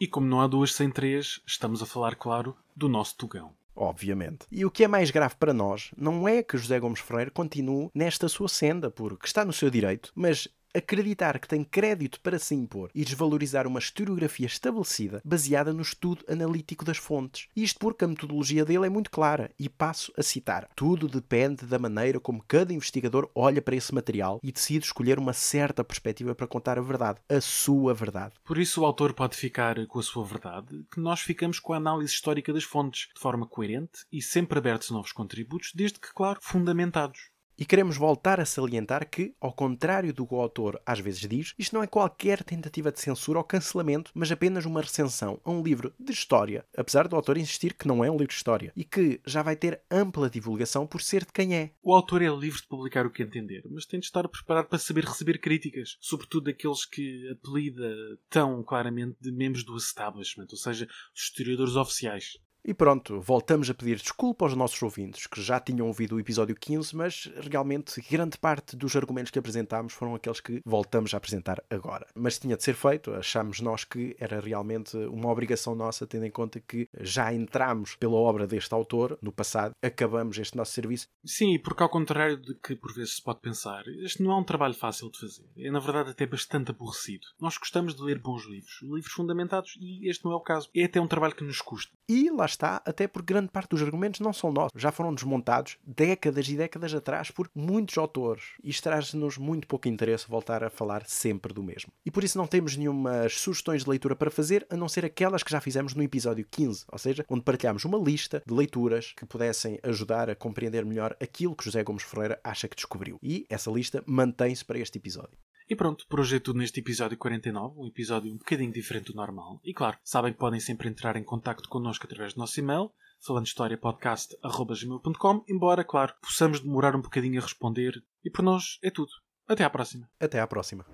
E 0.00 0.06
como 0.08 0.26
não 0.26 0.40
há 0.40 0.48
duas 0.48 0.74
sem 0.74 0.90
três, 0.90 1.40
estamos 1.46 1.80
a 1.80 1.86
falar, 1.86 2.16
claro, 2.16 2.56
do 2.74 2.88
nosso 2.88 3.16
Tugão. 3.16 3.54
Obviamente. 3.74 4.46
E 4.50 4.64
o 4.64 4.70
que 4.70 4.84
é 4.84 4.88
mais 4.88 5.10
grave 5.10 5.34
para 5.36 5.54
nós 5.54 5.90
não 5.96 6.28
é 6.28 6.42
que 6.42 6.58
José 6.58 6.78
Gomes 6.78 7.00
Ferreira 7.00 7.30
continue 7.30 7.90
nesta 7.94 8.28
sua 8.28 8.48
senda, 8.48 8.90
porque 8.90 9.26
está 9.26 9.44
no 9.44 9.52
seu 9.52 9.70
direito, 9.70 10.12
mas 10.14 10.48
acreditar 10.74 11.38
que 11.38 11.48
tem 11.48 11.64
crédito 11.64 12.20
para 12.20 12.38
se 12.38 12.54
impor 12.54 12.90
e 12.94 13.04
desvalorizar 13.04 13.66
uma 13.66 13.78
historiografia 13.78 14.46
estabelecida 14.46 15.20
baseada 15.24 15.72
no 15.72 15.82
estudo 15.82 16.24
analítico 16.28 16.84
das 16.84 16.98
fontes. 16.98 17.48
Isto 17.54 17.78
porque 17.78 18.04
a 18.04 18.08
metodologia 18.08 18.64
dele 18.64 18.86
é 18.86 18.90
muito 18.90 19.10
clara 19.10 19.50
e 19.58 19.68
passo 19.68 20.12
a 20.16 20.22
citar. 20.22 20.68
Tudo 20.74 21.08
depende 21.08 21.66
da 21.66 21.78
maneira 21.78 22.20
como 22.20 22.44
cada 22.46 22.72
investigador 22.72 23.30
olha 23.34 23.60
para 23.60 23.76
esse 23.76 23.94
material 23.94 24.40
e 24.42 24.52
decide 24.52 24.86
escolher 24.86 25.18
uma 25.18 25.32
certa 25.32 25.84
perspectiva 25.84 26.34
para 26.34 26.46
contar 26.46 26.78
a 26.78 26.82
verdade, 26.82 27.20
a 27.28 27.40
sua 27.40 27.94
verdade. 27.94 28.34
Por 28.44 28.58
isso 28.58 28.82
o 28.82 28.86
autor 28.86 29.12
pode 29.12 29.36
ficar 29.36 29.86
com 29.86 29.98
a 29.98 30.02
sua 30.02 30.24
verdade, 30.24 30.84
que 30.90 31.00
nós 31.00 31.20
ficamos 31.20 31.58
com 31.58 31.72
a 31.72 31.76
análise 31.76 32.12
histórica 32.12 32.52
das 32.52 32.64
fontes, 32.64 33.08
de 33.14 33.20
forma 33.20 33.46
coerente 33.46 34.04
e 34.10 34.20
sempre 34.22 34.58
abertos 34.58 34.90
a 34.90 34.94
novos 34.94 35.12
contributos, 35.12 35.72
desde 35.74 35.98
que, 35.98 36.12
claro, 36.12 36.38
fundamentados. 36.42 37.31
E 37.58 37.64
queremos 37.64 37.96
voltar 37.96 38.40
a 38.40 38.44
salientar 38.44 39.08
que, 39.08 39.34
ao 39.40 39.52
contrário 39.52 40.12
do 40.12 40.26
que 40.26 40.34
o 40.34 40.40
autor 40.40 40.80
às 40.86 41.00
vezes 41.00 41.20
diz, 41.20 41.54
isto 41.58 41.74
não 41.74 41.82
é 41.82 41.86
qualquer 41.86 42.42
tentativa 42.42 42.90
de 42.90 43.00
censura 43.00 43.38
ou 43.38 43.44
cancelamento, 43.44 44.10
mas 44.14 44.32
apenas 44.32 44.64
uma 44.64 44.80
recensão 44.80 45.40
a 45.44 45.50
um 45.50 45.62
livro 45.62 45.92
de 45.98 46.12
história, 46.12 46.64
apesar 46.76 47.06
do 47.06 47.16
autor 47.16 47.36
insistir 47.36 47.74
que 47.74 47.86
não 47.86 48.04
é 48.04 48.10
um 48.10 48.16
livro 48.16 48.28
de 48.28 48.34
história, 48.34 48.72
e 48.74 48.84
que 48.84 49.20
já 49.26 49.42
vai 49.42 49.56
ter 49.56 49.82
ampla 49.90 50.30
divulgação 50.30 50.86
por 50.86 51.02
ser 51.02 51.24
de 51.24 51.32
quem 51.32 51.54
é. 51.54 51.72
O 51.82 51.94
autor 51.94 52.22
é 52.22 52.28
livre 52.28 52.60
de 52.60 52.66
publicar 52.66 53.06
o 53.06 53.10
que 53.10 53.22
entender, 53.22 53.62
mas 53.70 53.86
tem 53.86 54.00
de 54.00 54.06
estar 54.06 54.26
preparado 54.28 54.66
para 54.68 54.78
saber 54.78 55.04
receber 55.04 55.38
críticas, 55.38 55.96
sobretudo 56.00 56.44
daqueles 56.44 56.84
que 56.84 57.28
apelida 57.30 57.94
tão 58.28 58.62
claramente 58.62 59.16
de 59.20 59.30
membros 59.30 59.64
do 59.64 59.76
establishment, 59.76 60.46
ou 60.50 60.56
seja, 60.56 60.88
os 61.14 61.22
historiadores 61.22 61.76
oficiais. 61.76 62.38
E 62.64 62.72
pronto, 62.72 63.20
voltamos 63.20 63.68
a 63.68 63.74
pedir 63.74 63.96
desculpa 63.96 64.44
aos 64.44 64.54
nossos 64.54 64.80
ouvintes 64.80 65.26
que 65.26 65.42
já 65.42 65.58
tinham 65.58 65.88
ouvido 65.88 66.14
o 66.14 66.20
episódio 66.20 66.54
15, 66.54 66.94
mas 66.94 67.28
realmente 67.50 68.00
grande 68.08 68.38
parte 68.38 68.76
dos 68.76 68.94
argumentos 68.94 69.32
que 69.32 69.38
apresentámos 69.38 69.92
foram 69.94 70.14
aqueles 70.14 70.38
que 70.38 70.62
voltamos 70.64 71.12
a 71.12 71.16
apresentar 71.16 71.60
agora. 71.68 72.06
Mas 72.14 72.38
tinha 72.38 72.56
de 72.56 72.62
ser 72.62 72.74
feito, 72.74 73.12
achámos 73.14 73.60
nós 73.60 73.82
que 73.82 74.14
era 74.16 74.38
realmente 74.38 74.96
uma 74.96 75.28
obrigação 75.28 75.74
nossa, 75.74 76.06
tendo 76.06 76.24
em 76.24 76.30
conta 76.30 76.60
que 76.60 76.88
já 77.00 77.34
entramos 77.34 77.96
pela 77.96 78.14
obra 78.14 78.46
deste 78.46 78.72
autor 78.72 79.18
no 79.20 79.32
passado, 79.32 79.74
acabamos 79.82 80.38
este 80.38 80.56
nosso 80.56 80.70
serviço. 80.70 81.08
Sim, 81.24 81.58
porque 81.58 81.82
ao 81.82 81.88
contrário 81.88 82.36
de 82.36 82.54
que 82.54 82.76
por 82.76 82.94
vezes 82.94 83.16
se 83.16 83.22
pode 83.22 83.40
pensar, 83.40 83.82
este 84.04 84.22
não 84.22 84.30
é 84.30 84.36
um 84.36 84.44
trabalho 84.44 84.74
fácil 84.74 85.10
de 85.10 85.18
fazer. 85.18 85.50
É 85.56 85.68
na 85.68 85.80
verdade 85.80 86.10
até 86.10 86.26
bastante 86.26 86.70
aborrecido. 86.70 87.26
Nós 87.40 87.58
gostamos 87.58 87.96
de 87.96 88.02
ler 88.04 88.20
bons 88.20 88.46
livros, 88.46 88.78
livros 88.82 89.12
fundamentados, 89.12 89.76
e 89.80 90.08
este 90.08 90.24
não 90.24 90.30
é 90.30 90.36
o 90.36 90.40
caso. 90.40 90.70
É 90.72 90.84
até 90.84 91.00
um 91.00 91.08
trabalho 91.08 91.34
que 91.34 91.42
nos 91.42 91.60
custa. 91.60 91.92
E 92.08 92.30
lá 92.30 92.51
está, 92.52 92.82
até 92.84 93.06
porque 93.06 93.32
grande 93.32 93.50
parte 93.50 93.70
dos 93.70 93.82
argumentos 93.82 94.20
não 94.20 94.32
são 94.32 94.52
nossos. 94.52 94.80
Já 94.80 94.92
foram 94.92 95.14
desmontados 95.14 95.76
décadas 95.86 96.48
e 96.48 96.56
décadas 96.56 96.94
atrás 96.94 97.30
por 97.30 97.50
muitos 97.54 97.98
autores. 97.98 98.44
Isto 98.62 98.84
traz-nos 98.84 99.38
muito 99.38 99.66
pouco 99.66 99.88
interesse 99.88 100.28
voltar 100.28 100.62
a 100.62 100.70
falar 100.70 101.04
sempre 101.06 101.52
do 101.52 101.62
mesmo. 101.62 101.92
E 102.04 102.10
por 102.10 102.24
isso 102.24 102.38
não 102.38 102.46
temos 102.46 102.76
nenhuma 102.76 103.28
sugestões 103.28 103.84
de 103.84 103.90
leitura 103.90 104.16
para 104.16 104.30
fazer, 104.30 104.66
a 104.70 104.76
não 104.76 104.88
ser 104.88 105.04
aquelas 105.04 105.42
que 105.42 105.50
já 105.50 105.60
fizemos 105.60 105.94
no 105.94 106.02
episódio 106.02 106.46
15, 106.50 106.84
ou 106.90 106.98
seja, 106.98 107.24
onde 107.28 107.42
partilhámos 107.42 107.84
uma 107.84 107.98
lista 107.98 108.42
de 108.46 108.54
leituras 108.54 109.12
que 109.16 109.26
pudessem 109.26 109.78
ajudar 109.82 110.30
a 110.30 110.34
compreender 110.34 110.84
melhor 110.84 111.16
aquilo 111.20 111.56
que 111.56 111.64
José 111.64 111.82
Gomes 111.82 112.02
Ferreira 112.02 112.40
acha 112.44 112.68
que 112.68 112.76
descobriu. 112.76 113.18
E 113.22 113.46
essa 113.48 113.70
lista 113.70 114.02
mantém-se 114.06 114.64
para 114.64 114.78
este 114.78 114.98
episódio. 114.98 115.38
E 115.68 115.76
pronto, 115.76 116.06
por 116.08 116.20
hoje 116.20 116.36
é 116.36 116.40
tudo 116.40 116.58
neste 116.58 116.80
episódio 116.80 117.16
49, 117.16 117.74
um 117.78 117.86
episódio 117.86 118.32
um 118.32 118.36
bocadinho 118.36 118.72
diferente 118.72 119.12
do 119.12 119.16
normal. 119.16 119.60
E 119.64 119.72
claro, 119.72 119.96
sabem 120.02 120.32
que 120.32 120.38
podem 120.38 120.58
sempre 120.60 120.88
entrar 120.88 121.16
em 121.16 121.24
contato 121.24 121.68
connosco 121.68 122.06
através 122.06 122.34
do 122.34 122.40
nosso 122.40 122.58
e-mail, 122.60 122.90
falandohistoriapodcast.gmail.com, 123.26 125.44
embora, 125.48 125.84
claro, 125.84 126.14
possamos 126.20 126.58
demorar 126.60 126.96
um 126.96 127.00
bocadinho 127.00 127.40
a 127.40 127.42
responder. 127.42 128.02
E 128.24 128.30
por 128.30 128.42
nós 128.42 128.78
é 128.82 128.90
tudo. 128.90 129.12
Até 129.46 129.64
à 129.64 129.70
próxima. 129.70 130.08
Até 130.20 130.40
à 130.40 130.46
próxima. 130.46 130.84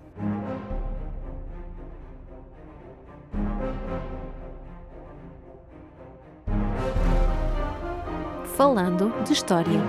Falando 8.55 9.11
de 9.23 9.31
História. 9.31 9.79